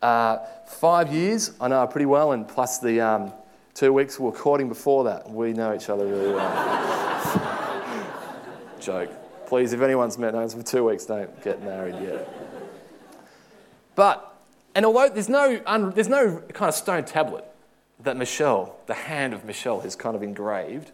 uh, 0.01 0.39
five 0.67 1.13
years, 1.13 1.53
I 1.61 1.69
know 1.69 1.81
her 1.81 1.87
pretty 1.87 2.07
well, 2.07 2.33
and 2.33 2.47
plus 2.47 2.79
the 2.79 3.01
um, 3.01 3.33
two 3.75 3.93
weeks 3.93 4.19
we 4.19 4.27
were 4.27 4.33
courting 4.33 4.69
before 4.69 5.05
that, 5.05 5.31
we 5.31 5.53
know 5.53 5.75
each 5.75 5.89
other 5.89 6.07
really 6.07 6.33
well. 6.33 7.69
Joke. 8.81 9.11
Please, 9.47 9.73
if 9.73 9.83
anyone's 9.83 10.17
met 10.17 10.35
knows 10.35 10.55
for 10.55 10.63
two 10.63 10.89
weeks, 10.89 11.05
don't 11.05 11.43
get 11.45 11.63
married 11.63 11.97
yet. 12.03 12.29
But, 13.95 14.32
and 14.75 14.87
although 14.87 15.09
there's 15.09 15.29
no, 15.29 15.61
un, 15.67 15.91
there's 15.91 16.09
no 16.09 16.43
kind 16.53 16.69
of 16.69 16.75
stone 16.75 17.05
tablet 17.05 17.45
that 18.01 18.17
Michelle, 18.17 18.77
the 18.87 18.95
hand 18.95 19.35
of 19.35 19.45
Michelle, 19.45 19.81
has 19.81 19.95
kind 19.95 20.17
of 20.17 20.23
engraved 20.23 20.91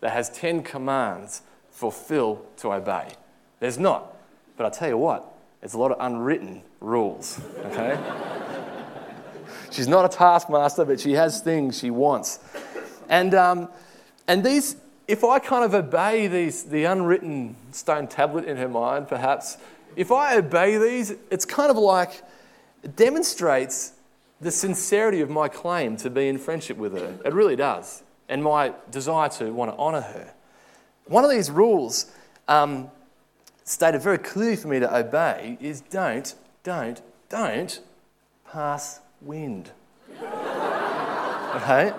that 0.00 0.12
has 0.12 0.30
10 0.30 0.62
commands 0.62 1.42
for 1.70 1.90
Phil 1.90 2.44
to 2.58 2.72
obey. 2.72 3.08
There's 3.60 3.78
not. 3.78 4.16
But 4.56 4.66
I 4.66 4.70
tell 4.70 4.88
you 4.88 4.98
what, 4.98 5.32
there's 5.60 5.74
a 5.74 5.78
lot 5.78 5.92
of 5.92 5.98
unwritten 6.00 6.62
rules, 6.80 7.40
okay? 7.66 7.98
She's 9.70 9.88
not 9.88 10.04
a 10.04 10.08
taskmaster, 10.08 10.84
but 10.84 11.00
she 11.00 11.12
has 11.12 11.40
things 11.40 11.78
she 11.78 11.90
wants. 11.90 12.40
And, 13.08 13.34
um, 13.34 13.68
and 14.28 14.44
these, 14.44 14.76
if 15.08 15.24
I 15.24 15.38
kind 15.38 15.64
of 15.64 15.74
obey 15.74 16.26
these, 16.26 16.64
the 16.64 16.84
unwritten 16.84 17.56
stone 17.70 18.06
tablet 18.06 18.44
in 18.44 18.56
her 18.58 18.68
mind, 18.68 19.08
perhaps, 19.08 19.56
if 19.96 20.12
I 20.12 20.36
obey 20.36 20.78
these, 20.78 21.14
it's 21.30 21.44
kind 21.44 21.70
of 21.70 21.76
like, 21.76 22.22
it 22.82 22.96
demonstrates 22.96 23.92
the 24.40 24.50
sincerity 24.50 25.20
of 25.20 25.30
my 25.30 25.48
claim 25.48 25.96
to 25.96 26.10
be 26.10 26.28
in 26.28 26.36
friendship 26.36 26.76
with 26.76 26.92
her. 26.94 27.18
It 27.24 27.32
really 27.32 27.56
does. 27.56 28.02
And 28.28 28.42
my 28.42 28.74
desire 28.90 29.28
to 29.30 29.52
want 29.52 29.70
to 29.70 29.76
honour 29.76 30.00
her. 30.00 30.34
One 31.06 31.24
of 31.24 31.30
these 31.30 31.50
rules 31.50 32.10
um, 32.48 32.90
stated 33.64 34.02
very 34.02 34.18
clearly 34.18 34.56
for 34.56 34.68
me 34.68 34.80
to 34.80 34.96
obey 34.96 35.58
is 35.60 35.80
don't, 35.82 36.34
don't, 36.64 37.00
don't 37.28 37.80
pass 38.50 39.00
wind. 39.20 39.70
okay? 40.22 41.92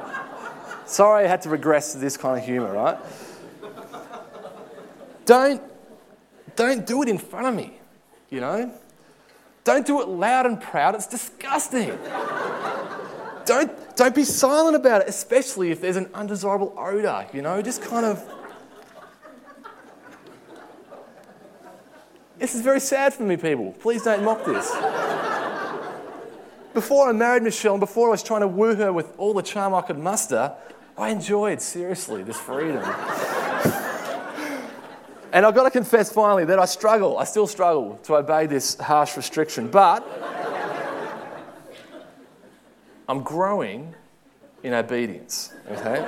Sorry 0.86 1.26
I 1.26 1.28
had 1.28 1.42
to 1.44 1.50
regress 1.50 1.94
to 1.94 1.98
this 1.98 2.18
kind 2.18 2.38
of 2.38 2.46
humour, 2.46 2.74
right? 2.74 2.98
Don't, 5.26 5.62
don't 6.58 6.86
do 6.86 7.02
it 7.02 7.08
in 7.08 7.18
front 7.18 7.48
of 7.48 7.56
me, 7.56 7.80
you 8.30 8.42
know? 8.42 8.74
Don't 9.64 9.86
do 9.86 10.02
it 10.02 10.08
loud 10.08 10.46
and 10.46 10.62
proud, 10.62 10.96
it's 10.96 11.08
disgusting. 11.08 11.98
don't, 13.46 13.96
don't 13.96 14.16
be 14.16 14.26
silent 14.26 14.76
about 14.76 15.02
it, 15.02 15.08
especially 15.08 15.72
if 15.72 15.80
there's 15.80 15.96
an 15.96 16.10
undesirable 16.14 16.74
odour, 16.78 17.28
you 17.34 17.42
know? 17.42 17.62
Just 17.62 17.82
kind 17.82 18.06
of. 18.06 18.24
This 22.38 22.56
is 22.56 22.62
very 22.62 22.82
sad 22.82 23.14
for 23.14 23.24
me, 23.24 23.38
people. 23.38 23.72
Please 23.80 24.04
don't 24.04 24.24
mock 24.24 24.44
this. 24.46 24.70
Before 26.74 27.08
I 27.08 27.14
married 27.14 27.44
Michelle 27.44 27.76
and 27.76 27.80
before 27.80 28.08
I 28.08 28.12
was 28.12 28.24
trying 28.24 28.42
to 28.42 28.48
woo 28.48 28.76
her 28.76 28.92
with 28.92 29.14
all 29.18 29.34
the 29.34 29.44
charm 29.44 29.74
I 29.74 29.82
could 29.82 30.00
muster, 30.00 30.54
I 30.98 31.10
enjoyed, 31.10 31.62
seriously, 31.62 32.24
this 32.24 32.38
freedom. 32.38 32.84
And 35.34 35.48
I've 35.48 35.56
got 35.56 35.64
to 35.64 35.72
confess 35.72 36.12
finally 36.12 36.46
that 36.46 36.60
I 36.60 36.66
struggle, 36.66 37.18
I 37.18 37.24
still 37.24 37.48
struggle 37.48 38.00
to 38.04 38.18
obey 38.18 38.46
this 38.46 38.76
harsh 38.76 39.18
restriction, 39.18 39.68
but 39.68 40.08
I'm 43.10 43.24
growing 43.24 43.96
in 44.62 44.76
obedience, 44.76 45.52
okay? 45.72 46.08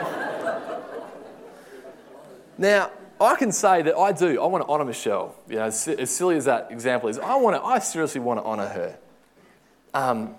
Now, 2.60 2.92
I 3.20 3.36
can 3.36 3.52
say 3.52 3.82
that 3.82 3.98
I 3.98 4.12
do. 4.12 4.40
I 4.40 4.46
want 4.46 4.64
to 4.64 4.70
honour 4.70 4.86
Michelle. 4.86 5.36
You 5.50 5.56
know, 5.56 5.64
as, 5.64 6.12
silly 6.12 6.38
as 6.38 6.46
that 6.46 6.68
example 6.70 7.10
is, 7.10 7.18
I 7.18 7.36
want 7.36 7.56
to. 7.56 7.64
I 7.64 7.80
seriously 7.80 8.22
want 8.22 8.40
to 8.40 8.46
honour 8.46 8.68
her. 8.68 8.98
Um, 9.96 10.36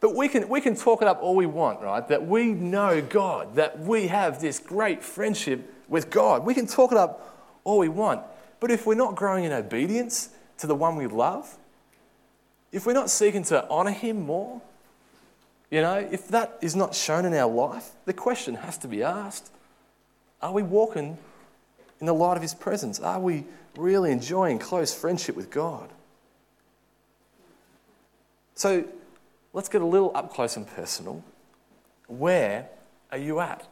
but 0.00 0.14
we 0.14 0.28
can 0.28 0.48
we 0.48 0.60
can 0.60 0.76
talk 0.76 1.02
it 1.02 1.08
up 1.08 1.20
all 1.22 1.34
we 1.34 1.46
want, 1.46 1.80
right? 1.80 2.06
That 2.06 2.26
we 2.26 2.52
know 2.52 3.02
God, 3.02 3.56
that 3.56 3.80
we 3.80 4.06
have 4.06 4.40
this 4.40 4.60
great 4.60 5.02
friendship 5.02 5.74
with 5.88 6.08
God. 6.08 6.44
We 6.44 6.54
can 6.54 6.66
talk 6.66 6.92
it 6.92 6.98
up 6.98 7.31
all 7.64 7.78
we 7.78 7.88
want. 7.88 8.22
But 8.60 8.70
if 8.70 8.86
we're 8.86 8.94
not 8.94 9.16
growing 9.16 9.44
in 9.44 9.52
obedience 9.52 10.30
to 10.58 10.66
the 10.66 10.74
one 10.74 10.96
we 10.96 11.06
love, 11.06 11.56
if 12.70 12.86
we're 12.86 12.92
not 12.92 13.10
seeking 13.10 13.42
to 13.44 13.68
honour 13.68 13.90
Him 13.90 14.22
more, 14.22 14.62
you 15.70 15.80
know, 15.80 15.96
if 15.96 16.28
that 16.28 16.58
is 16.60 16.76
not 16.76 16.94
shown 16.94 17.24
in 17.24 17.34
our 17.34 17.50
life, 17.50 17.90
the 18.04 18.12
question 18.12 18.56
has 18.56 18.78
to 18.78 18.88
be 18.88 19.02
asked 19.02 19.50
Are 20.40 20.52
we 20.52 20.62
walking 20.62 21.18
in 22.00 22.06
the 22.06 22.14
light 22.14 22.36
of 22.36 22.42
His 22.42 22.54
presence? 22.54 23.00
Are 23.00 23.20
we 23.20 23.44
really 23.76 24.10
enjoying 24.10 24.58
close 24.58 24.94
friendship 24.94 25.34
with 25.34 25.50
God? 25.50 25.90
So 28.54 28.84
let's 29.52 29.68
get 29.68 29.82
a 29.82 29.86
little 29.86 30.12
up 30.14 30.32
close 30.32 30.56
and 30.56 30.66
personal. 30.66 31.24
Where 32.06 32.68
are 33.10 33.18
you 33.18 33.40
at? 33.40 33.66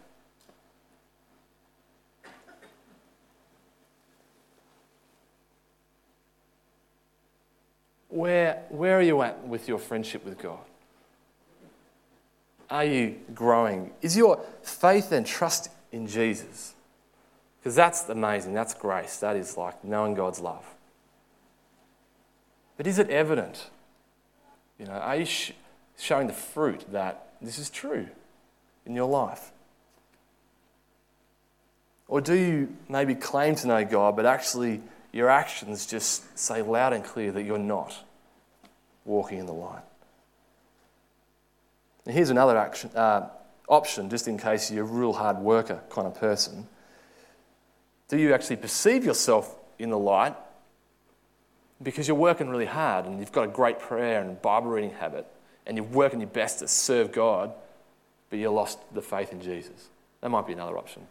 Where, 8.20 8.62
where 8.68 8.98
are 8.98 9.02
you 9.02 9.22
at 9.22 9.48
with 9.48 9.66
your 9.66 9.78
friendship 9.78 10.26
with 10.26 10.36
God? 10.36 10.58
Are 12.68 12.84
you 12.84 13.18
growing? 13.34 13.92
Is 14.02 14.14
your 14.14 14.44
faith 14.62 15.10
and 15.10 15.24
trust 15.24 15.70
in 15.90 16.06
Jesus? 16.06 16.74
Because 17.58 17.74
that's 17.74 18.06
amazing. 18.10 18.52
That's 18.52 18.74
grace. 18.74 19.16
That 19.16 19.36
is 19.36 19.56
like 19.56 19.82
knowing 19.82 20.12
God's 20.12 20.38
love. 20.38 20.66
But 22.76 22.86
is 22.86 22.98
it 22.98 23.08
evident? 23.08 23.70
You 24.78 24.84
know, 24.84 24.92
are 24.92 25.16
you 25.16 25.24
sh- 25.24 25.52
showing 25.96 26.26
the 26.26 26.34
fruit 26.34 26.84
that 26.92 27.32
this 27.40 27.58
is 27.58 27.70
true 27.70 28.06
in 28.84 28.94
your 28.94 29.08
life? 29.08 29.50
Or 32.06 32.20
do 32.20 32.34
you 32.34 32.76
maybe 32.86 33.14
claim 33.14 33.54
to 33.54 33.66
know 33.66 33.82
God, 33.82 34.14
but 34.14 34.26
actually 34.26 34.82
your 35.10 35.30
actions 35.30 35.86
just 35.86 36.38
say 36.38 36.60
loud 36.60 36.92
and 36.92 37.02
clear 37.02 37.32
that 37.32 37.44
you're 37.44 37.56
not 37.56 38.04
walking 39.04 39.38
in 39.38 39.46
the 39.46 39.52
light. 39.52 39.82
And 42.04 42.14
here's 42.14 42.30
another 42.30 42.56
action, 42.56 42.90
uh, 42.94 43.28
option, 43.68 44.10
just 44.10 44.26
in 44.26 44.38
case 44.38 44.70
you're 44.70 44.84
a 44.84 44.88
real 44.88 45.12
hard 45.12 45.38
worker 45.38 45.80
kind 45.90 46.06
of 46.06 46.14
person. 46.14 46.66
Do 48.08 48.18
you 48.18 48.34
actually 48.34 48.56
perceive 48.56 49.04
yourself 49.04 49.54
in 49.78 49.90
the 49.90 49.98
light 49.98 50.34
because 51.82 52.08
you're 52.08 52.16
working 52.16 52.48
really 52.48 52.66
hard 52.66 53.06
and 53.06 53.20
you've 53.20 53.32
got 53.32 53.44
a 53.44 53.48
great 53.48 53.78
prayer 53.78 54.20
and 54.20 54.40
Bible 54.42 54.70
reading 54.70 54.90
habit 54.90 55.26
and 55.66 55.76
you're 55.76 55.86
working 55.86 56.20
your 56.20 56.28
best 56.28 56.58
to 56.58 56.68
serve 56.68 57.12
God, 57.12 57.52
but 58.28 58.38
you 58.38 58.50
lost 58.50 58.78
the 58.92 59.02
faith 59.02 59.32
in 59.32 59.40
Jesus? 59.40 59.88
That 60.20 60.30
might 60.30 60.46
be 60.46 60.52
another 60.52 60.76
option. 60.76 61.06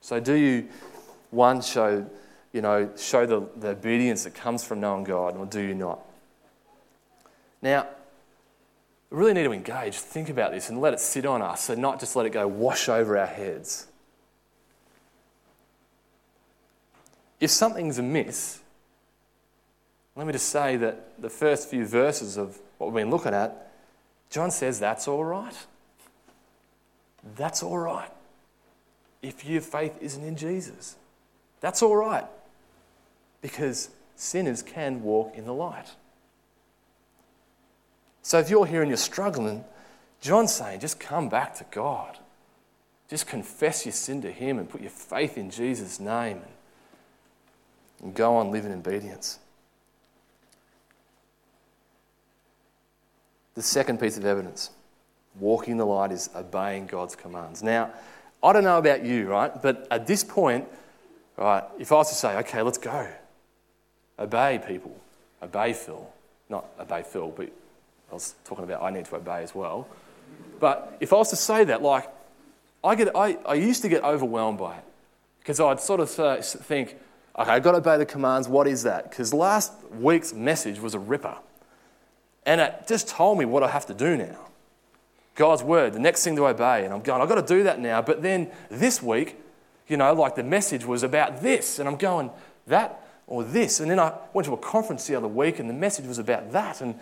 So, 0.00 0.18
do 0.18 0.34
you 0.34 0.68
one, 1.30 1.62
show, 1.62 2.06
you 2.52 2.60
know, 2.60 2.90
show 2.96 3.24
the, 3.26 3.46
the 3.56 3.68
obedience 3.68 4.24
that 4.24 4.34
comes 4.34 4.64
from 4.64 4.80
knowing 4.80 5.04
God, 5.04 5.36
or 5.36 5.46
do 5.46 5.60
you 5.60 5.74
not? 5.74 6.00
Now, 7.62 7.86
we 9.10 9.18
really 9.18 9.34
need 9.34 9.44
to 9.44 9.52
engage, 9.52 9.94
think 9.94 10.28
about 10.28 10.52
this, 10.52 10.68
and 10.68 10.80
let 10.80 10.92
it 10.92 11.00
sit 11.00 11.24
on 11.24 11.40
us, 11.40 11.70
and 11.70 11.80
not 11.80 11.98
just 11.98 12.14
let 12.14 12.26
it 12.26 12.30
go 12.30 12.46
wash 12.46 12.88
over 12.88 13.16
our 13.16 13.26
heads. 13.26 13.86
If 17.40 17.50
something's 17.50 17.98
amiss, 17.98 18.60
let 20.14 20.26
me 20.26 20.32
just 20.32 20.50
say 20.50 20.76
that 20.76 21.20
the 21.20 21.30
first 21.30 21.70
few 21.70 21.86
verses 21.86 22.36
of 22.36 22.58
what 22.78 22.92
we've 22.92 23.02
been 23.02 23.10
looking 23.10 23.34
at, 23.34 23.72
John 24.28 24.50
says 24.50 24.78
that's 24.78 25.08
all 25.08 25.24
right. 25.24 25.56
That's 27.36 27.62
all 27.62 27.78
right. 27.78 28.10
If 29.22 29.44
your 29.44 29.60
faith 29.60 29.96
isn't 30.00 30.22
in 30.22 30.36
Jesus. 30.36 30.96
That's 31.60 31.82
all 31.82 31.96
right 31.96 32.26
because 33.42 33.90
sinners 34.16 34.62
can 34.62 35.02
walk 35.02 35.36
in 35.36 35.44
the 35.44 35.52
light. 35.52 35.90
So 38.22 38.38
if 38.38 38.48
you're 38.48 38.64
here 38.64 38.80
and 38.80 38.88
you're 38.88 38.96
struggling, 38.96 39.64
John's 40.20 40.54
saying 40.54 40.80
just 40.80 40.98
come 40.98 41.28
back 41.28 41.54
to 41.56 41.66
God. 41.70 42.16
Just 43.10 43.26
confess 43.26 43.84
your 43.84 43.92
sin 43.92 44.22
to 44.22 44.32
Him 44.32 44.58
and 44.58 44.70
put 44.70 44.80
your 44.80 44.90
faith 44.90 45.36
in 45.36 45.50
Jesus' 45.50 46.00
name 46.00 46.38
and, 46.38 46.52
and 48.02 48.14
go 48.14 48.36
on 48.36 48.50
living 48.50 48.72
in 48.72 48.78
obedience. 48.78 49.38
The 53.54 53.62
second 53.62 54.00
piece 54.00 54.16
of 54.16 54.24
evidence 54.24 54.70
walking 55.38 55.72
in 55.72 55.78
the 55.78 55.84
light 55.84 56.12
is 56.12 56.30
obeying 56.34 56.86
God's 56.86 57.16
commands. 57.16 57.62
Now, 57.62 57.90
I 58.42 58.52
don't 58.52 58.64
know 58.64 58.78
about 58.78 59.04
you, 59.04 59.28
right? 59.28 59.60
But 59.60 59.86
at 59.90 60.06
this 60.06 60.24
point, 60.24 60.66
Right? 61.36 61.64
If 61.78 61.92
I 61.92 61.96
was 61.96 62.08
to 62.10 62.14
say, 62.14 62.36
okay, 62.38 62.62
let's 62.62 62.78
go, 62.78 63.08
obey 64.18 64.60
people, 64.66 64.96
obey 65.42 65.72
Phil, 65.72 66.08
not 66.48 66.66
obey 66.78 67.02
Phil, 67.02 67.32
but 67.36 67.50
I 68.10 68.14
was 68.14 68.34
talking 68.44 68.64
about 68.64 68.82
I 68.82 68.90
need 68.90 69.06
to 69.06 69.16
obey 69.16 69.42
as 69.42 69.54
well. 69.54 69.88
But 70.60 70.96
if 71.00 71.12
I 71.12 71.16
was 71.16 71.30
to 71.30 71.36
say 71.36 71.64
that, 71.64 71.82
like, 71.82 72.08
I, 72.84 72.94
get, 72.94 73.16
I, 73.16 73.38
I 73.46 73.54
used 73.54 73.82
to 73.82 73.88
get 73.88 74.04
overwhelmed 74.04 74.58
by 74.58 74.76
it 74.76 74.84
because 75.40 75.60
I'd 75.60 75.80
sort 75.80 76.00
of 76.00 76.10
think, 76.44 76.96
okay, 77.38 77.50
I've 77.50 77.62
got 77.62 77.72
to 77.72 77.78
obey 77.78 77.96
the 77.96 78.06
commands. 78.06 78.48
What 78.48 78.66
is 78.68 78.82
that? 78.84 79.10
Because 79.10 79.32
last 79.34 79.72
week's 79.98 80.32
message 80.32 80.78
was 80.78 80.94
a 80.94 80.98
ripper. 80.98 81.36
And 82.44 82.60
it 82.60 82.84
just 82.86 83.08
told 83.08 83.38
me 83.38 83.44
what 83.44 83.62
I 83.62 83.68
have 83.68 83.86
to 83.86 83.94
do 83.94 84.16
now. 84.16 84.38
God's 85.34 85.62
word, 85.62 85.94
the 85.94 85.98
next 85.98 86.24
thing 86.24 86.36
to 86.36 86.46
obey. 86.46 86.84
And 86.84 86.92
I'm 86.92 87.00
going, 87.00 87.22
I've 87.22 87.28
got 87.28 87.46
to 87.46 87.54
do 87.54 87.62
that 87.64 87.80
now. 87.80 88.02
But 88.02 88.22
then 88.22 88.50
this 88.68 89.02
week, 89.02 89.40
you 89.88 89.96
know, 89.96 90.12
like 90.12 90.34
the 90.34 90.42
message 90.42 90.84
was 90.84 91.02
about 91.02 91.40
this. 91.42 91.78
And 91.78 91.88
I'm 91.88 91.96
going, 91.96 92.30
that 92.66 93.01
or 93.32 93.42
this. 93.42 93.80
And 93.80 93.90
then 93.90 93.98
I 93.98 94.12
went 94.34 94.44
to 94.44 94.52
a 94.52 94.58
conference 94.58 95.06
the 95.06 95.14
other 95.14 95.26
week 95.26 95.58
and 95.58 95.68
the 95.68 95.74
message 95.74 96.04
was 96.04 96.18
about 96.18 96.52
that. 96.52 96.82
And 96.82 96.94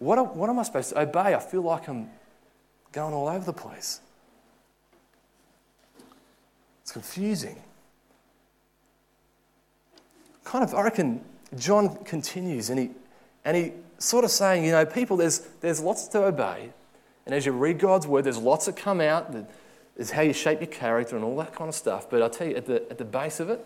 what, 0.00 0.34
what 0.34 0.50
am 0.50 0.58
I 0.58 0.64
supposed 0.64 0.90
to 0.90 1.00
obey? 1.00 1.34
I 1.34 1.38
feel 1.38 1.62
like 1.62 1.88
I'm 1.88 2.10
going 2.90 3.14
all 3.14 3.28
over 3.28 3.44
the 3.44 3.52
place. 3.52 4.00
It's 6.82 6.90
confusing. 6.90 7.62
Kind 10.42 10.64
of, 10.64 10.74
I 10.74 10.82
reckon 10.82 11.24
John 11.56 11.94
continues 12.02 12.70
and 12.70 12.80
he, 12.80 12.90
and 13.44 13.56
he 13.56 13.72
sort 13.98 14.24
of 14.24 14.32
saying, 14.32 14.64
you 14.64 14.72
know, 14.72 14.84
people, 14.84 15.16
there's, 15.16 15.46
there's 15.60 15.80
lots 15.80 16.08
to 16.08 16.24
obey. 16.24 16.70
And 17.24 17.32
as 17.32 17.46
you 17.46 17.52
read 17.52 17.78
God's 17.78 18.08
word, 18.08 18.24
there's 18.24 18.38
lots 18.38 18.66
that 18.66 18.76
come 18.76 19.00
out. 19.00 19.32
There's 19.94 20.10
how 20.10 20.22
you 20.22 20.32
shape 20.32 20.58
your 20.60 20.70
character 20.70 21.14
and 21.14 21.24
all 21.24 21.36
that 21.36 21.54
kind 21.54 21.68
of 21.68 21.76
stuff. 21.76 22.10
But 22.10 22.20
I 22.20 22.28
tell 22.28 22.48
you, 22.48 22.56
at 22.56 22.66
the, 22.66 22.90
at 22.90 22.98
the 22.98 23.04
base 23.04 23.38
of 23.38 23.48
it, 23.48 23.64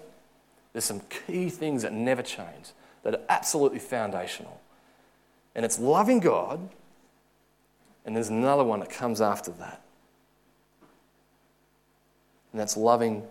there's 0.73 0.85
some 0.85 1.01
key 1.27 1.51
things 1.51 1.83
that 1.83 1.93
never 1.93 2.23
change, 2.23 2.71
that 3.03 3.15
are 3.15 3.21
absolutely 3.29 3.79
foundational. 3.79 4.61
And 5.55 5.65
it's 5.65 5.79
loving 5.79 6.21
God, 6.21 6.69
and 8.05 8.17
there's 8.17 8.31
another 8.31 8.65
one 8.65 8.81
that 8.81 8.91
comes 8.91 9.21
after 9.21 9.51
that. 9.53 9.83
And 12.53 12.61
that's 12.61 12.77
loving 12.77 13.27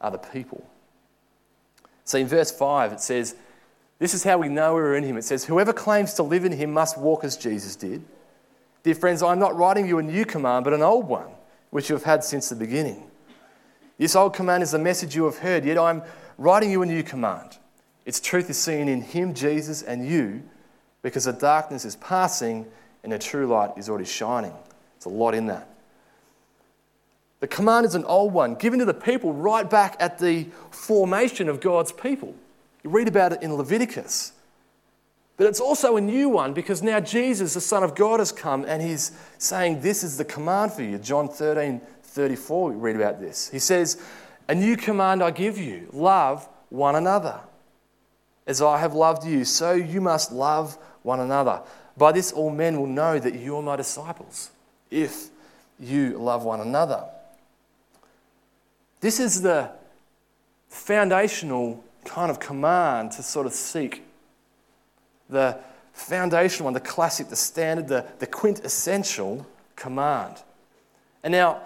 other 0.00 0.18
people. 0.18 0.64
So 2.04 2.18
in 2.18 2.26
verse 2.26 2.50
5, 2.50 2.92
it 2.92 3.00
says, 3.00 3.36
This 3.98 4.14
is 4.14 4.24
how 4.24 4.38
we 4.38 4.48
know 4.48 4.74
we're 4.74 4.96
in 4.96 5.04
Him. 5.04 5.16
It 5.16 5.24
says, 5.24 5.44
Whoever 5.44 5.72
claims 5.72 6.14
to 6.14 6.22
live 6.22 6.44
in 6.44 6.52
Him 6.52 6.72
must 6.72 6.98
walk 6.98 7.24
as 7.24 7.36
Jesus 7.36 7.76
did. 7.76 8.04
Dear 8.82 8.94
friends, 8.94 9.22
I'm 9.22 9.38
not 9.38 9.56
writing 9.56 9.86
you 9.86 9.98
a 9.98 10.02
new 10.02 10.24
command, 10.24 10.64
but 10.64 10.72
an 10.72 10.82
old 10.82 11.06
one, 11.06 11.28
which 11.70 11.88
you 11.88 11.94
have 11.94 12.04
had 12.04 12.24
since 12.24 12.48
the 12.48 12.56
beginning. 12.56 13.09
This 14.00 14.16
old 14.16 14.32
command 14.32 14.62
is 14.62 14.70
the 14.70 14.78
message 14.78 15.14
you 15.14 15.26
have 15.26 15.36
heard, 15.36 15.62
yet 15.62 15.76
I'm 15.76 16.02
writing 16.38 16.70
you 16.70 16.80
a 16.80 16.86
new 16.86 17.02
command. 17.02 17.58
Its 18.06 18.18
truth 18.18 18.48
is 18.48 18.56
seen 18.56 18.88
in 18.88 19.02
Him, 19.02 19.34
Jesus, 19.34 19.82
and 19.82 20.08
you, 20.08 20.42
because 21.02 21.24
the 21.24 21.34
darkness 21.34 21.84
is 21.84 21.96
passing 21.96 22.66
and 23.02 23.12
the 23.12 23.18
true 23.18 23.46
light 23.46 23.72
is 23.76 23.90
already 23.90 24.06
shining. 24.06 24.54
There's 24.94 25.04
a 25.04 25.10
lot 25.10 25.34
in 25.34 25.48
that. 25.48 25.68
The 27.40 27.46
command 27.46 27.84
is 27.84 27.94
an 27.94 28.04
old 28.04 28.32
one, 28.32 28.54
given 28.54 28.78
to 28.78 28.86
the 28.86 28.94
people 28.94 29.34
right 29.34 29.68
back 29.68 29.96
at 30.00 30.18
the 30.18 30.46
formation 30.70 31.50
of 31.50 31.60
God's 31.60 31.92
people. 31.92 32.34
You 32.82 32.88
read 32.88 33.06
about 33.06 33.34
it 33.34 33.42
in 33.42 33.52
Leviticus. 33.52 34.32
But 35.36 35.46
it's 35.46 35.60
also 35.60 35.96
a 35.96 36.00
new 36.00 36.30
one 36.30 36.54
because 36.54 36.82
now 36.82 37.00
Jesus, 37.00 37.52
the 37.52 37.62
Son 37.62 37.82
of 37.82 37.94
God, 37.94 38.18
has 38.18 38.32
come 38.32 38.64
and 38.66 38.82
he's 38.82 39.12
saying, 39.38 39.80
This 39.80 40.02
is 40.02 40.18
the 40.18 40.24
command 40.24 40.72
for 40.72 40.82
you. 40.82 40.98
John 40.98 41.28
13, 41.28 41.80
34, 42.10 42.70
we 42.70 42.76
read 42.76 42.96
about 42.96 43.20
this. 43.20 43.48
He 43.48 43.58
says, 43.58 44.00
A 44.48 44.54
new 44.54 44.76
command 44.76 45.22
I 45.22 45.30
give 45.30 45.58
you 45.58 45.88
love 45.92 46.48
one 46.68 46.96
another. 46.96 47.40
As 48.46 48.60
I 48.60 48.78
have 48.78 48.94
loved 48.94 49.24
you, 49.24 49.44
so 49.44 49.72
you 49.72 50.00
must 50.00 50.32
love 50.32 50.76
one 51.02 51.20
another. 51.20 51.62
By 51.96 52.12
this, 52.12 52.32
all 52.32 52.50
men 52.50 52.78
will 52.78 52.86
know 52.86 53.18
that 53.18 53.34
you 53.34 53.56
are 53.56 53.62
my 53.62 53.76
disciples, 53.76 54.50
if 54.90 55.28
you 55.78 56.18
love 56.18 56.44
one 56.44 56.60
another. 56.60 57.04
This 59.00 59.20
is 59.20 59.42
the 59.42 59.70
foundational 60.68 61.82
kind 62.04 62.30
of 62.30 62.40
command 62.40 63.12
to 63.12 63.22
sort 63.22 63.46
of 63.46 63.52
seek. 63.52 64.02
The 65.28 65.58
foundational 65.92 66.64
one, 66.64 66.74
the 66.74 66.80
classic, 66.80 67.28
the 67.28 67.36
standard, 67.36 67.88
the, 67.88 68.04
the 68.18 68.26
quintessential 68.26 69.46
command. 69.76 70.36
And 71.22 71.32
now, 71.32 71.60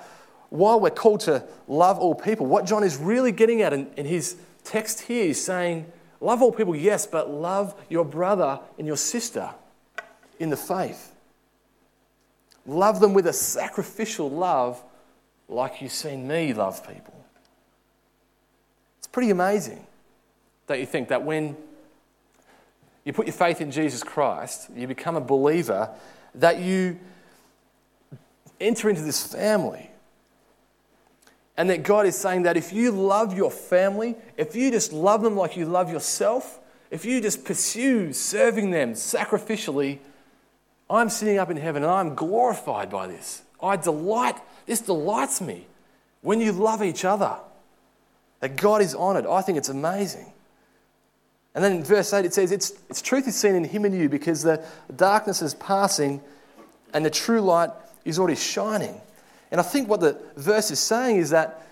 while 0.51 0.79
we're 0.81 0.91
called 0.91 1.21
to 1.21 1.45
love 1.67 1.99
all 1.99 2.15
people, 2.15 2.47
what 2.47 2.67
John 2.67 2.85
is 2.85 2.97
really 2.97 3.33
getting 3.33 3.63
at 3.63 3.73
in, 3.73 3.89
in 3.97 4.07
his 4.07 4.37
text 4.63 5.03
here 5.03 5.27
is 5.27 5.45
saying, 5.45 5.91
love 6.21 6.43
all 6.43 6.53
people, 6.53 6.75
yes, 6.77 7.07
but 7.07 7.31
love 7.31 7.75
your 7.89 8.05
brother 8.05 8.61
and 8.79 8.87
your 8.87 8.97
sister 8.97 9.51
in 10.39 10.51
the 10.51 10.57
faith. 10.57 11.13
Love 12.67 13.01
them 13.01 13.13
with 13.13 13.27
a 13.27 13.33
sacrificial 13.33 14.31
love 14.31 14.83
like 15.49 15.83
you've 15.83 15.93
seen 15.93 16.27
me 16.27 16.53
love 16.53 16.87
people. 16.89 17.15
It's 18.99 19.07
pretty 19.07 19.31
amazing, 19.31 19.87
don't 20.67 20.81
you 20.81 20.87
think, 20.87 21.09
that 21.09 21.23
when 21.23 21.57
you 23.05 23.13
put 23.13 23.27
your 23.27 23.35
faith 23.35 23.61
in 23.61 23.71
Jesus 23.71 24.03
Christ, 24.03 24.71
you 24.75 24.87
become 24.87 25.17
a 25.17 25.21
believer, 25.21 25.91
that 26.35 26.59
you 26.59 26.99
enter 28.61 28.89
into 28.89 29.03
this 29.03 29.27
family. 29.27 29.91
And 31.57 31.71
that 31.71 31.83
God 31.83 32.07
is 32.07 32.17
saying 32.17 32.43
that 32.43 32.57
if 32.57 32.73
you 32.73 32.91
love 32.91 33.37
your 33.37 33.51
family, 33.51 34.17
if 34.37 34.57
you 34.57 34.71
just 34.71 34.93
love 34.93 35.23
them 35.23 35.37
like 35.37 35.57
you 35.57 35.67
love 35.67 35.91
yourself, 35.91 36.59
if 36.91 37.05
you 37.05 37.21
just 37.21 37.45
pursue 37.45 38.13
serving 38.13 38.71
them 38.71 38.95
sacrificially, 38.95 39.99
I'm 40.91 41.09
sitting 41.09 41.39
up 41.39 41.51
in 41.51 41.57
heaven 41.57 41.83
and 41.83 41.91
I'm 41.91 42.15
glorified 42.15 42.91
by 42.91 43.07
this. 43.07 43.43
I 43.63 43.77
delight, 43.77 44.37
this 44.67 44.81
delights 44.81 45.41
me 45.41 45.67
when 46.21 46.41
you 46.41 46.53
love 46.53 46.83
each 46.83 47.05
other. 47.05 47.37
That 48.41 48.57
God 48.57 48.83
is 48.83 48.95
honored. 48.95 49.27
I 49.27 49.41
think 49.41 49.57
it's 49.57 49.69
amazing. 49.69 50.31
And 51.55 51.63
then 51.63 51.73
in 51.77 51.85
verse 51.85 52.13
8 52.13 52.25
it 52.25 52.35
says, 52.35 52.53
Its, 52.53 52.73
its 52.91 53.01
truth 53.01 53.29
is 53.29 53.37
seen 53.37 53.55
in 53.55 53.65
him 53.65 53.85
and 53.85 53.95
you 53.95 54.09
because 54.09 54.43
the 54.43 54.63
darkness 54.95 55.41
is 55.41 55.55
passing 55.55 56.21
and 56.93 57.05
the 57.05 57.11
true 57.11 57.41
light 57.41 57.71
is 58.05 58.19
already 58.19 58.37
shining. 58.37 59.01
And 59.55 59.61
I 59.61 59.63
think 59.63 59.89
what 59.89 60.01
the 60.01 60.19
verse 60.35 60.73
is 60.73 60.81
saying 60.81 61.19
is 61.19 61.31
that 61.31 61.65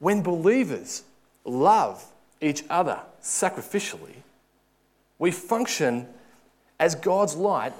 when 0.00 0.22
believers 0.22 1.04
love 1.44 2.04
each 2.40 2.64
other 2.68 2.98
sacrificially, 3.22 4.16
we 5.20 5.30
function 5.30 6.08
as 6.80 6.96
God's 6.96 7.36
light 7.36 7.74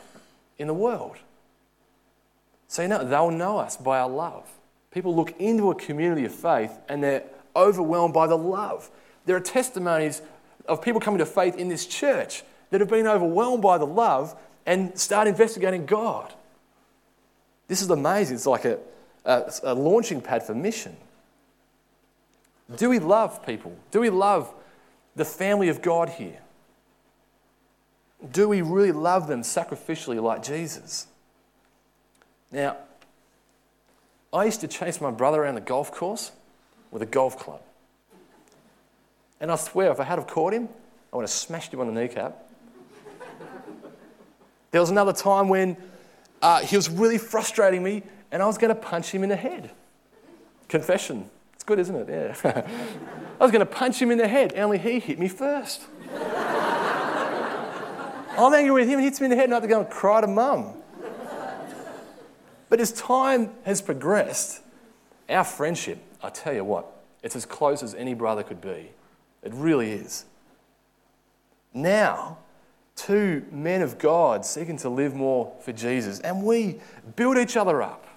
in 0.59 0.69
the 0.69 0.75
world. 0.75 1.17
So, 2.69 2.83
you 2.83 2.89
know, 2.89 3.03
they'll 3.03 3.33
know 3.33 3.59
us 3.59 3.77
by 3.77 3.99
our 3.99 4.09
love. 4.09 4.49
People 4.93 5.17
look 5.17 5.35
into 5.41 5.73
a 5.73 5.75
community 5.75 6.25
of 6.25 6.33
faith 6.33 6.79
and 6.89 7.03
they're 7.03 7.25
overwhelmed 7.57 8.15
by 8.15 8.29
the 8.29 8.39
love. 8.39 8.89
There 9.27 9.35
are 9.35 9.41
testimonies 9.41 10.23
of 10.67 10.83
people 10.83 11.01
coming 11.01 11.19
to 11.19 11.27
faith 11.27 11.57
in 11.57 11.69
this 11.69 11.85
church 11.85 12.45
that 12.71 12.81
have 12.81 12.91
been 12.91 13.09
overwhelmed 13.09 13.65
by 13.65 13.77
the 13.79 13.87
love 13.87 14.37
and 14.67 14.97
start 14.97 15.27
investigating 15.27 15.85
God. 15.85 16.33
This 17.67 17.83
is 17.83 17.91
amazing. 17.91 18.37
It's 18.37 18.47
like 18.47 18.65
a, 18.65 18.79
a, 19.29 19.53
a 19.63 19.75
launching 19.75 20.21
pad 20.21 20.43
for 20.43 20.55
mission. 20.55 20.97
Do 22.77 22.89
we 22.89 22.99
love 22.99 23.45
people? 23.47 23.77
Do 23.91 24.01
we 24.01 24.11
love 24.11 24.53
the 25.15 25.25
family 25.25 25.69
of 25.69 25.83
God 25.83 26.09
here? 26.09 26.41
Do 28.33 28.49
we 28.49 28.63
really 28.63 28.93
love 28.93 29.29
them 29.29 29.43
sacrificially 29.43 30.21
like 30.21 30.43
Jesus? 30.43 31.07
Now, 32.51 32.79
I 34.33 34.45
used 34.45 34.61
to 34.63 34.69
chase 34.69 35.01
my 35.01 35.11
brother 35.11 35.43
around 35.43 35.55
the 35.55 35.61
golf 35.61 35.93
course 35.93 36.33
with 36.91 37.03
a 37.03 37.07
golf 37.07 37.39
club. 37.39 37.61
And 39.41 39.53
I 39.53 39.57
swear, 39.57 39.93
if 39.93 40.01
I 40.01 40.05
had 40.05 40.19
have 40.19 40.27
caught 40.27 40.53
him, 40.53 40.69
I 41.13 41.17
would 41.17 41.23
have 41.23 41.31
smashed 41.31 41.73
him 41.73 41.81
on 41.81 41.87
the 41.87 42.01
kneecap. 42.01 42.51
there 44.71 44.81
was 44.81 44.91
another 44.91 45.13
time 45.13 45.49
when 45.49 45.77
uh, 46.41 46.61
he 46.61 46.77
was 46.77 46.89
really 46.89 47.19
frustrating 47.19 47.83
me, 47.83 48.03
and 48.31 48.43
I 48.43 48.47
was 48.47 48.59
going 48.59 48.75
to 48.75 48.81
punch 48.81 49.11
him 49.11 49.23
in 49.23 49.29
the 49.29 49.37
head. 49.37 49.71
Confession. 50.69 51.31
It's 51.55 51.65
good, 51.65 51.79
isn't 51.79 51.97
it? 51.97 52.09
Yeah. 52.09 52.35
I 53.41 53.43
was 53.43 53.51
going 53.51 53.61
to 53.61 53.67
punch 53.67 54.01
him 54.01 54.11
in 54.11 54.19
the 54.19 54.29
head, 54.29 54.55
only 54.57 54.79
he 54.79 54.99
hit 54.99 55.19
me 55.19 55.29
first. 55.29 55.83
I'm 58.39 58.55
angry 58.55 58.71
with 58.71 58.89
him, 58.89 59.01
he 59.01 59.07
hits 59.07 59.21
me 59.21 59.25
in 59.25 59.31
the 59.31 59.37
head, 59.37 59.47
and 59.47 59.55
I 59.55 59.57
have 59.57 59.63
to 59.65 59.69
go 59.69 59.81
and 59.81 59.91
cry 59.91 60.21
to 60.21 60.27
mum. 60.27 60.75
But 62.69 62.81
as 62.81 62.93
time 62.93 63.51
has 63.65 63.81
progressed, 63.81 64.61
our 65.29 65.45
friendship, 65.45 65.99
I 66.23 66.31
tell 66.31 66.55
you 66.55 66.65
what, 66.65 66.87
it's 67.23 67.35
as 67.35 67.47
close 67.47 67.83
as 67.83 67.95
any 67.95 68.15
brother 68.15 68.43
could 68.43 68.61
be. 68.61 68.91
It 69.43 69.53
really 69.55 69.93
is. 69.93 70.25
Now, 71.73 72.39
two 72.97 73.45
men 73.51 73.83
of 73.83 73.99
God 73.99 74.45
seeking 74.45 74.77
to 74.79 74.89
live 74.89 75.15
more 75.15 75.53
for 75.61 75.73
Jesus, 75.73 76.21
and 76.21 76.45
we 76.45 76.81
build 77.17 77.39
each 77.39 77.57
other 77.57 77.83
up. 77.83 78.08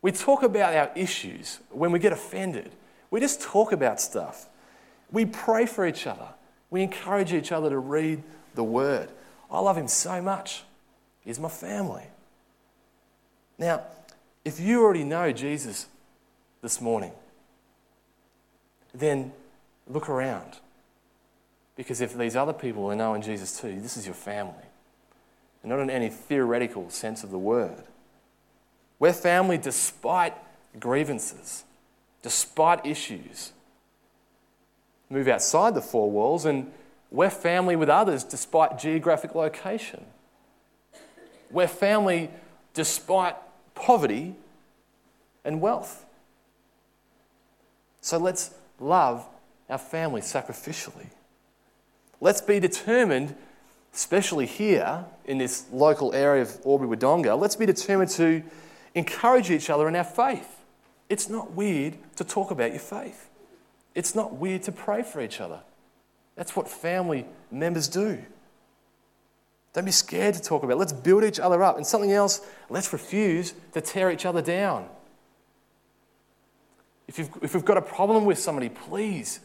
We 0.00 0.12
talk 0.12 0.42
about 0.42 0.74
our 0.74 0.90
issues 0.94 1.58
when 1.70 1.92
we 1.92 1.98
get 1.98 2.12
offended. 2.12 2.70
We 3.10 3.20
just 3.20 3.40
talk 3.40 3.72
about 3.72 4.00
stuff. 4.00 4.48
We 5.10 5.24
pray 5.24 5.66
for 5.66 5.86
each 5.86 6.06
other. 6.06 6.28
We 6.70 6.82
encourage 6.82 7.32
each 7.32 7.50
other 7.50 7.70
to 7.70 7.78
read 7.78 8.22
the 8.54 8.64
Word. 8.64 9.08
I 9.50 9.60
love 9.60 9.76
him 9.76 9.88
so 9.88 10.20
much. 10.20 10.62
He's 11.20 11.40
my 11.40 11.48
family. 11.48 12.04
Now, 13.58 13.82
if 14.44 14.60
you 14.60 14.82
already 14.82 15.04
know 15.04 15.32
Jesus 15.32 15.86
this 16.62 16.80
morning, 16.80 17.12
then 18.94 19.32
look 19.86 20.08
around. 20.08 20.58
Because 21.76 22.00
if 22.00 22.16
these 22.16 22.36
other 22.36 22.52
people 22.52 22.86
are 22.86 22.96
knowing 22.96 23.22
Jesus 23.22 23.60
too, 23.60 23.80
this 23.80 23.96
is 23.96 24.04
your 24.04 24.14
family. 24.14 24.54
And 25.62 25.70
not 25.70 25.80
in 25.80 25.90
any 25.90 26.08
theoretical 26.08 26.90
sense 26.90 27.24
of 27.24 27.30
the 27.30 27.38
word. 27.38 27.84
We're 28.98 29.12
family 29.12 29.58
despite 29.58 30.34
grievances, 30.78 31.64
despite 32.22 32.84
issues. 32.84 33.52
move 35.10 35.28
outside 35.28 35.74
the 35.74 35.80
four 35.80 36.10
walls 36.10 36.44
and 36.44 36.70
we're 37.10 37.30
family 37.30 37.76
with 37.76 37.88
others 37.88 38.24
despite 38.24 38.78
geographic 38.78 39.34
location. 39.34 40.04
We're 41.50 41.68
family 41.68 42.30
despite 42.74 43.36
poverty 43.74 44.34
and 45.44 45.60
wealth. 45.60 46.04
So 48.00 48.18
let's 48.18 48.50
love 48.78 49.26
our 49.70 49.78
family 49.78 50.20
sacrificially. 50.20 51.06
Let's 52.20 52.40
be 52.40 52.60
determined, 52.60 53.34
especially 53.94 54.46
here 54.46 55.04
in 55.24 55.38
this 55.38 55.64
local 55.72 56.12
area 56.12 56.42
of 56.42 56.58
Albury 56.66 56.96
Wodonga, 56.96 57.38
let's 57.38 57.56
be 57.56 57.64
determined 57.64 58.10
to 58.12 58.42
encourage 58.94 59.50
each 59.50 59.70
other 59.70 59.88
in 59.88 59.96
our 59.96 60.04
faith. 60.04 60.62
It's 61.08 61.28
not 61.28 61.52
weird 61.52 61.96
to 62.16 62.24
talk 62.24 62.50
about 62.50 62.70
your 62.70 62.80
faith. 62.80 63.28
It's 63.94 64.14
not 64.14 64.34
weird 64.34 64.62
to 64.64 64.72
pray 64.72 65.02
for 65.02 65.20
each 65.20 65.40
other. 65.40 65.60
That's 66.36 66.54
what 66.54 66.68
family 66.68 67.26
members 67.50 67.88
do. 67.88 68.22
Don't 69.72 69.84
be 69.84 69.90
scared 69.90 70.34
to 70.34 70.40
talk 70.40 70.62
about 70.62 70.74
it. 70.74 70.78
Let's 70.78 70.92
build 70.92 71.24
each 71.24 71.40
other 71.40 71.62
up. 71.62 71.76
And 71.76 71.86
something 71.86 72.12
else, 72.12 72.40
let's 72.70 72.92
refuse 72.92 73.54
to 73.72 73.80
tear 73.80 74.10
each 74.10 74.26
other 74.26 74.42
down. 74.42 74.88
If, 77.06 77.18
you've, 77.18 77.30
if 77.42 77.54
we've 77.54 77.64
got 77.64 77.76
a 77.76 77.82
problem 77.82 78.24
with 78.24 78.38
somebody, 78.38 78.68
please 78.68 79.40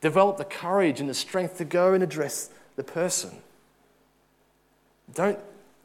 develop 0.00 0.38
the 0.38 0.44
courage 0.44 1.00
and 1.00 1.08
the 1.08 1.14
strength 1.14 1.58
to 1.58 1.64
go 1.64 1.92
and 1.92 2.02
address 2.02 2.50
the 2.76 2.84
person. 2.84 3.30
Don't 5.14 5.38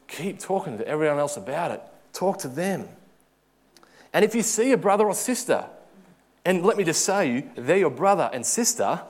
keep 0.08 0.38
talking 0.38 0.78
to 0.78 0.86
everyone 0.86 1.18
else 1.18 1.36
about 1.36 1.72
it, 1.72 1.82
talk 2.16 2.38
to 2.38 2.48
them. 2.48 2.88
And 4.12 4.24
if 4.24 4.34
you 4.34 4.42
see 4.42 4.72
a 4.72 4.76
brother 4.76 5.06
or 5.06 5.14
sister, 5.14 5.66
and 6.44 6.64
let 6.64 6.76
me 6.76 6.84
just 6.84 7.04
say 7.04 7.30
you, 7.30 7.50
they're 7.56 7.76
your 7.76 7.90
brother 7.90 8.30
and 8.32 8.44
sister, 8.46 9.02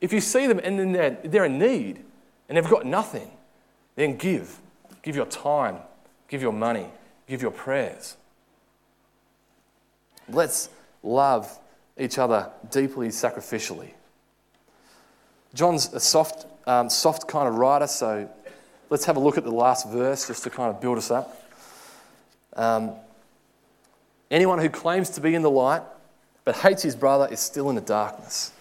if 0.00 0.12
you 0.12 0.20
see 0.20 0.46
them 0.46 0.60
and 0.62 0.78
then 0.78 0.92
they're, 0.92 1.18
they're 1.24 1.44
in 1.44 1.58
need 1.58 2.04
and 2.48 2.56
they've 2.56 2.68
got 2.68 2.84
nothing, 2.84 3.30
then 3.96 4.16
give. 4.16 4.58
Give 5.02 5.16
your 5.16 5.26
time, 5.26 5.78
give 6.28 6.42
your 6.42 6.52
money, 6.52 6.86
give 7.26 7.40
your 7.40 7.50
prayers. 7.50 8.16
Let's 10.28 10.68
love 11.02 11.58
each 11.98 12.18
other 12.18 12.50
deeply, 12.70 13.08
sacrificially. 13.08 13.92
John's 15.54 15.92
a 15.92 16.00
soft, 16.00 16.46
um, 16.66 16.90
soft 16.90 17.26
kind 17.26 17.48
of 17.48 17.54
writer, 17.54 17.86
so 17.86 18.28
let's 18.90 19.04
have 19.04 19.16
a 19.16 19.20
look 19.20 19.38
at 19.38 19.44
the 19.44 19.50
last 19.50 19.88
verse 19.88 20.26
just 20.26 20.44
to 20.44 20.50
kind 20.50 20.74
of 20.74 20.80
build 20.80 20.98
us 20.98 21.10
up. 21.10 21.36
Um, 22.54 22.92
anyone 24.30 24.58
who 24.58 24.68
claims 24.68 25.10
to 25.10 25.20
be 25.20 25.34
in 25.34 25.42
the 25.42 25.50
light 25.50 25.82
but 26.44 26.56
hates 26.56 26.82
his 26.82 26.96
brother 26.96 27.28
is 27.30 27.40
still 27.40 27.68
in 27.68 27.76
the 27.76 27.80
darkness. 27.80 28.52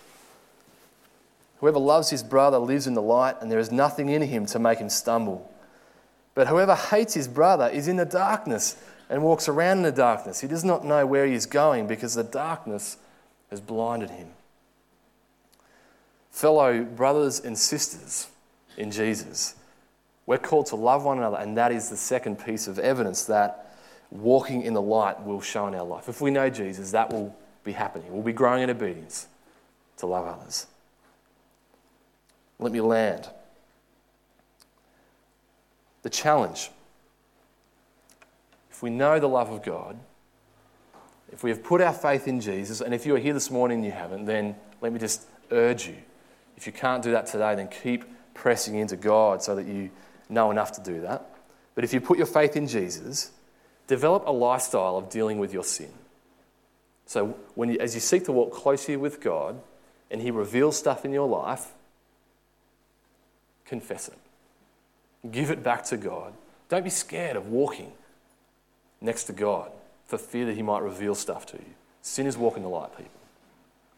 Whoever 1.59 1.79
loves 1.79 2.09
his 2.09 2.23
brother 2.23 2.57
lives 2.57 2.87
in 2.87 2.93
the 2.93 3.01
light, 3.01 3.35
and 3.41 3.51
there 3.51 3.59
is 3.59 3.71
nothing 3.71 4.09
in 4.09 4.21
him 4.21 4.45
to 4.47 4.59
make 4.59 4.79
him 4.79 4.89
stumble. 4.89 5.51
But 6.35 6.47
whoever 6.47 6.75
hates 6.75 7.13
his 7.13 7.27
brother 7.27 7.67
is 7.67 7.87
in 7.87 7.97
the 7.97 8.05
darkness 8.05 8.81
and 9.09 9.23
walks 9.23 9.49
around 9.49 9.77
in 9.77 9.83
the 9.83 9.91
darkness. 9.91 10.39
He 10.39 10.47
does 10.47 10.63
not 10.63 10.85
know 10.85 11.05
where 11.05 11.25
he 11.25 11.33
is 11.33 11.45
going 11.45 11.87
because 11.87 12.13
the 12.13 12.23
darkness 12.23 12.97
has 13.49 13.59
blinded 13.59 14.11
him. 14.11 14.29
Fellow 16.31 16.83
brothers 16.83 17.39
and 17.39 17.57
sisters 17.57 18.27
in 18.77 18.91
Jesus, 18.91 19.55
we're 20.25 20.37
called 20.37 20.67
to 20.67 20.75
love 20.75 21.03
one 21.03 21.17
another, 21.17 21.37
and 21.37 21.57
that 21.57 21.71
is 21.71 21.89
the 21.89 21.97
second 21.97 22.37
piece 22.37 22.67
of 22.67 22.79
evidence 22.79 23.25
that 23.25 23.68
walking 24.11 24.63
in 24.63 24.73
the 24.73 24.81
light 24.81 25.23
will 25.23 25.41
show 25.41 25.67
in 25.67 25.75
our 25.75 25.85
life. 25.85 26.09
If 26.09 26.21
we 26.21 26.31
know 26.31 26.49
Jesus, 26.49 26.91
that 26.91 27.11
will 27.11 27.35
be 27.63 27.71
happening. 27.71 28.11
We'll 28.11 28.23
be 28.23 28.33
growing 28.33 28.63
in 28.63 28.69
obedience 28.69 29.27
to 29.97 30.07
love 30.07 30.25
others. 30.25 30.67
Let 32.57 32.71
me 32.71 32.81
land. 32.81 33.29
The 36.01 36.09
challenge 36.09 36.71
if 38.79 38.83
we 38.83 38.89
know 38.89 39.19
the 39.19 39.27
love 39.27 39.51
of 39.51 39.61
God, 39.61 39.99
if 41.33 41.43
we 41.43 41.49
have 41.49 41.61
put 41.61 41.81
our 41.81 41.91
faith 41.91 42.29
in 42.29 42.39
Jesus, 42.39 42.79
and 42.79 42.93
if 42.93 43.05
you 43.05 43.13
are 43.13 43.19
here 43.19 43.33
this 43.33 43.51
morning 43.51 43.79
and 43.79 43.85
you 43.85 43.91
haven't, 43.91 44.23
then 44.23 44.55
let 44.79 44.93
me 44.93 44.99
just 44.99 45.27
urge 45.51 45.85
you. 45.85 45.97
If 46.55 46.65
you 46.65 46.71
can't 46.71 47.03
do 47.03 47.11
that 47.11 47.25
today, 47.25 47.55
then 47.55 47.67
keep 47.67 48.05
pressing 48.33 48.75
into 48.75 48.95
God 48.95 49.43
so 49.43 49.53
that 49.53 49.65
you 49.65 49.89
know 50.29 50.49
enough 50.49 50.71
to 50.81 50.81
do 50.81 51.01
that. 51.01 51.29
But 51.75 51.83
if 51.83 51.93
you 51.93 51.99
put 51.99 52.17
your 52.17 52.25
faith 52.25 52.55
in 52.55 52.67
Jesus, 52.67 53.31
develop 53.89 54.23
a 54.27 54.31
lifestyle 54.31 54.97
of 54.97 55.09
dealing 55.09 55.39
with 55.39 55.51
your 55.51 55.63
sin. 55.63 55.89
So 57.07 57.35
when 57.55 57.71
you, 57.71 57.79
as 57.79 57.95
you 57.95 57.99
seek 57.99 58.23
to 58.25 58.31
walk 58.31 58.53
closely 58.53 58.95
with 58.95 59.19
God 59.19 59.59
and 60.11 60.21
He 60.21 60.29
reveals 60.29 60.77
stuff 60.77 61.05
in 61.05 61.11
your 61.11 61.27
life, 61.27 61.73
confess 63.65 64.07
it. 64.07 65.31
Give 65.31 65.49
it 65.49 65.63
back 65.63 65.83
to 65.85 65.97
God. 65.97 66.33
Don't 66.69 66.83
be 66.83 66.91
scared 66.91 67.35
of 67.35 67.47
walking 67.47 67.91
next 69.01 69.23
to 69.23 69.33
God 69.33 69.71
for 70.05 70.19
fear 70.19 70.45
that 70.45 70.55
He 70.55 70.61
might 70.61 70.83
reveal 70.83 71.15
stuff 71.15 71.47
to 71.47 71.57
you. 71.57 71.73
Sin 72.03 72.27
is 72.27 72.37
walking 72.37 72.61
the 72.61 72.69
light, 72.69 72.95
people. 72.95 73.11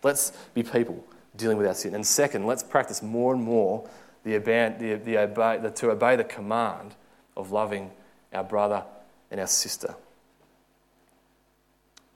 Let's 0.03 0.31
be 0.53 0.63
people 0.63 1.03
dealing 1.35 1.57
with 1.57 1.67
our 1.67 1.73
sin. 1.73 1.95
And 1.95 2.07
second, 2.07 2.47
let's 2.47 2.63
practice 2.63 3.03
more 3.03 3.33
and 3.33 3.43
more 3.43 3.89
the, 4.23 4.37
the, 4.37 5.01
the 5.03 5.17
obey, 5.17 5.57
the, 5.61 5.69
to 5.69 5.91
obey 5.91 6.15
the 6.15 6.23
command 6.23 6.95
of 7.35 7.51
loving 7.51 7.91
our 8.31 8.43
brother 8.45 8.85
and 9.31 9.39
our 9.39 9.47
sister. 9.47 9.95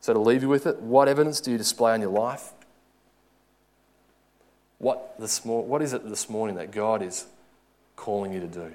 So, 0.02 0.14
to 0.14 0.20
leave 0.20 0.44
you 0.44 0.50
with 0.50 0.68
it, 0.68 0.80
what 0.82 1.08
evidence 1.08 1.42
do 1.42 1.52
you 1.52 1.58
display 1.58 1.94
on 1.94 2.02
your 2.02 2.12
life? 2.12 2.52
What, 4.78 5.16
this, 5.18 5.44
what 5.44 5.82
is 5.82 5.94
it 5.94 6.08
this 6.08 6.30
morning 6.30 6.58
that 6.58 6.72
God 6.72 7.02
is 7.02 7.26
calling 7.96 8.34
you 8.34 8.42
to 8.42 8.48
do? 8.48 8.72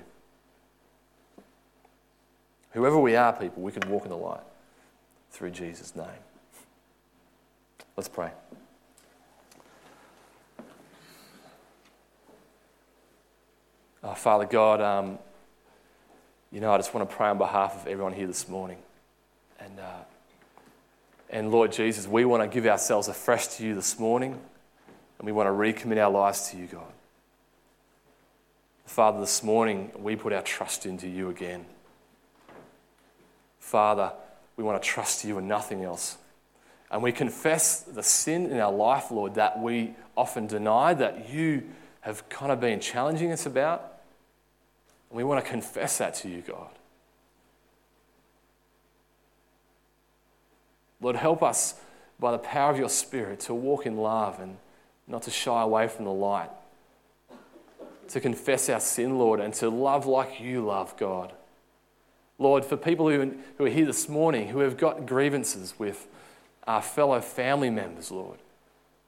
Whoever 2.72 2.98
we 2.98 3.14
are, 3.14 3.32
people, 3.32 3.62
we 3.62 3.70
can 3.70 3.88
walk 3.88 4.04
in 4.04 4.10
the 4.10 4.16
light 4.16 4.40
through 5.30 5.50
Jesus' 5.50 5.94
name. 5.94 6.06
Let's 7.96 8.08
pray. 8.08 8.30
Oh, 14.02 14.14
Father 14.14 14.46
God, 14.46 14.80
um, 14.80 15.18
you 16.52 16.60
know, 16.60 16.72
I 16.72 16.78
just 16.78 16.92
want 16.92 17.08
to 17.08 17.16
pray 17.16 17.28
on 17.28 17.38
behalf 17.38 17.80
of 17.80 17.86
everyone 17.86 18.12
here 18.12 18.26
this 18.26 18.48
morning. 18.48 18.78
And, 19.60 19.78
uh, 19.78 20.02
and 21.28 21.52
Lord 21.52 21.70
Jesus, 21.70 22.08
we 22.08 22.24
want 22.24 22.42
to 22.42 22.48
give 22.48 22.66
ourselves 22.66 23.06
afresh 23.06 23.46
to 23.56 23.64
you 23.64 23.74
this 23.74 24.00
morning, 24.00 24.32
and 25.18 25.26
we 25.26 25.30
want 25.30 25.46
to 25.46 25.52
recommit 25.52 26.02
our 26.02 26.10
lives 26.10 26.50
to 26.50 26.56
you, 26.56 26.66
God. 26.66 26.92
Father, 28.84 29.20
this 29.20 29.44
morning 29.44 29.92
we 29.96 30.16
put 30.16 30.32
our 30.32 30.42
trust 30.42 30.86
into 30.86 31.08
you 31.08 31.30
again. 31.30 31.66
Father, 33.60 34.12
we 34.56 34.64
want 34.64 34.82
to 34.82 34.88
trust 34.88 35.24
you 35.24 35.38
and 35.38 35.46
nothing 35.46 35.84
else. 35.84 36.18
And 36.90 37.00
we 37.00 37.12
confess 37.12 37.82
the 37.82 38.02
sin 38.02 38.46
in 38.50 38.58
our 38.58 38.72
life, 38.72 39.12
Lord, 39.12 39.36
that 39.36 39.60
we 39.60 39.94
often 40.16 40.48
deny, 40.48 40.94
that 40.94 41.30
you 41.30 41.62
have 42.00 42.28
kind 42.28 42.50
of 42.50 42.58
been 42.58 42.80
challenging 42.80 43.30
us 43.30 43.46
about. 43.46 43.99
And 45.10 45.16
we 45.16 45.24
want 45.24 45.44
to 45.44 45.50
confess 45.50 45.98
that 45.98 46.14
to 46.16 46.28
you, 46.28 46.40
God. 46.40 46.70
Lord, 51.00 51.16
help 51.16 51.42
us 51.42 51.74
by 52.18 52.32
the 52.32 52.38
power 52.38 52.70
of 52.70 52.78
your 52.78 52.88
Spirit 52.88 53.40
to 53.40 53.54
walk 53.54 53.86
in 53.86 53.96
love 53.96 54.38
and 54.40 54.58
not 55.06 55.22
to 55.22 55.30
shy 55.30 55.62
away 55.62 55.88
from 55.88 56.04
the 56.04 56.12
light. 56.12 56.50
To 58.08 58.20
confess 58.20 58.68
our 58.68 58.80
sin, 58.80 59.18
Lord, 59.18 59.40
and 59.40 59.54
to 59.54 59.70
love 59.70 60.06
like 60.06 60.40
you 60.40 60.64
love, 60.64 60.96
God. 60.96 61.32
Lord, 62.38 62.64
for 62.64 62.76
people 62.76 63.08
who, 63.08 63.34
who 63.58 63.66
are 63.66 63.70
here 63.70 63.86
this 63.86 64.08
morning 64.08 64.48
who 64.48 64.60
have 64.60 64.76
got 64.76 65.06
grievances 65.06 65.74
with 65.78 66.06
our 66.66 66.82
fellow 66.82 67.20
family 67.20 67.70
members, 67.70 68.10
Lord, 68.10 68.38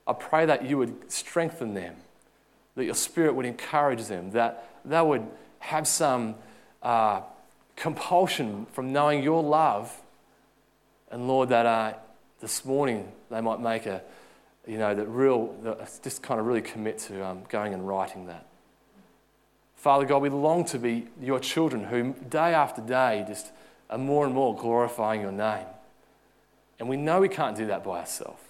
I 0.07 0.13
pray 0.13 0.47
that 0.47 0.65
you 0.65 0.79
would 0.79 1.11
strengthen 1.11 1.75
them, 1.75 1.97
that 2.75 2.85
your 2.85 2.95
spirit 2.95 3.35
would 3.35 3.47
encourage 3.47 4.05
them, 4.05 4.33
that 4.33 4.69
they 4.85 5.01
would 5.01 5.27
have 5.63 5.87
some 5.87 6.35
uh, 6.83 7.21
compulsion 7.77 8.67
from 8.73 8.93
knowing 8.93 9.23
your 9.23 9.43
love. 9.43 9.97
And 11.11 11.29
Lord, 11.29 11.51
that 11.51 11.67
uh, 11.67 11.95
this 12.41 12.65
morning 12.65 13.11
they 13.31 13.41
might 13.41 13.61
make 13.61 13.87
a, 13.87 14.03
you 14.67 14.77
know, 14.77 14.95
that 14.95 15.07
real, 15.07 15.55
just 16.03 16.23
kind 16.23 16.41
of 16.41 16.47
really 16.47 16.63
commit 16.63 16.99
to 16.99 17.25
um, 17.25 17.43
going 17.49 17.73
and 17.75 17.87
righting 17.87 18.27
that. 18.27 18.47
Father 19.77 20.05
God, 20.05 20.23
we 20.23 20.29
long 20.29 20.65
to 20.67 20.79
be 20.79 21.07
your 21.21 21.39
children 21.39 21.85
who 21.85 22.15
day 22.29 22.55
after 22.55 22.83
day 22.83 23.25
just 23.27 23.53
are 23.89 23.99
more 23.99 24.27
and 24.27 24.35
more 24.35 24.57
glorifying 24.57 25.21
your 25.21 25.33
name. 25.33 25.67
And 26.81 26.89
we 26.89 26.97
know 26.97 27.21
we 27.21 27.29
can't 27.29 27.57
do 27.57 27.67
that 27.67 27.85
by 27.85 28.01
ourselves. 28.01 28.43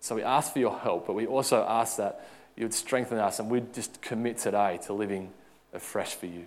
So 0.00 0.14
we 0.14 0.22
ask 0.22 0.52
for 0.52 0.58
your 0.58 0.78
help, 0.78 1.06
but 1.06 1.14
we 1.14 1.26
also 1.26 1.64
ask 1.68 1.98
that 1.98 2.26
you 2.56 2.64
would 2.64 2.74
strengthen 2.74 3.18
us 3.18 3.38
and 3.38 3.50
we'd 3.50 3.74
just 3.74 4.00
commit 4.00 4.38
today 4.38 4.78
to 4.86 4.94
living 4.94 5.30
afresh 5.74 6.14
for 6.14 6.26
you. 6.26 6.46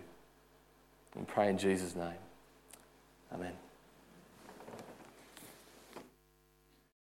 And 1.15 1.27
pray 1.27 1.49
in 1.49 1.57
Jesus' 1.57 1.95
name. 1.95 2.13
Amen. 3.33 3.53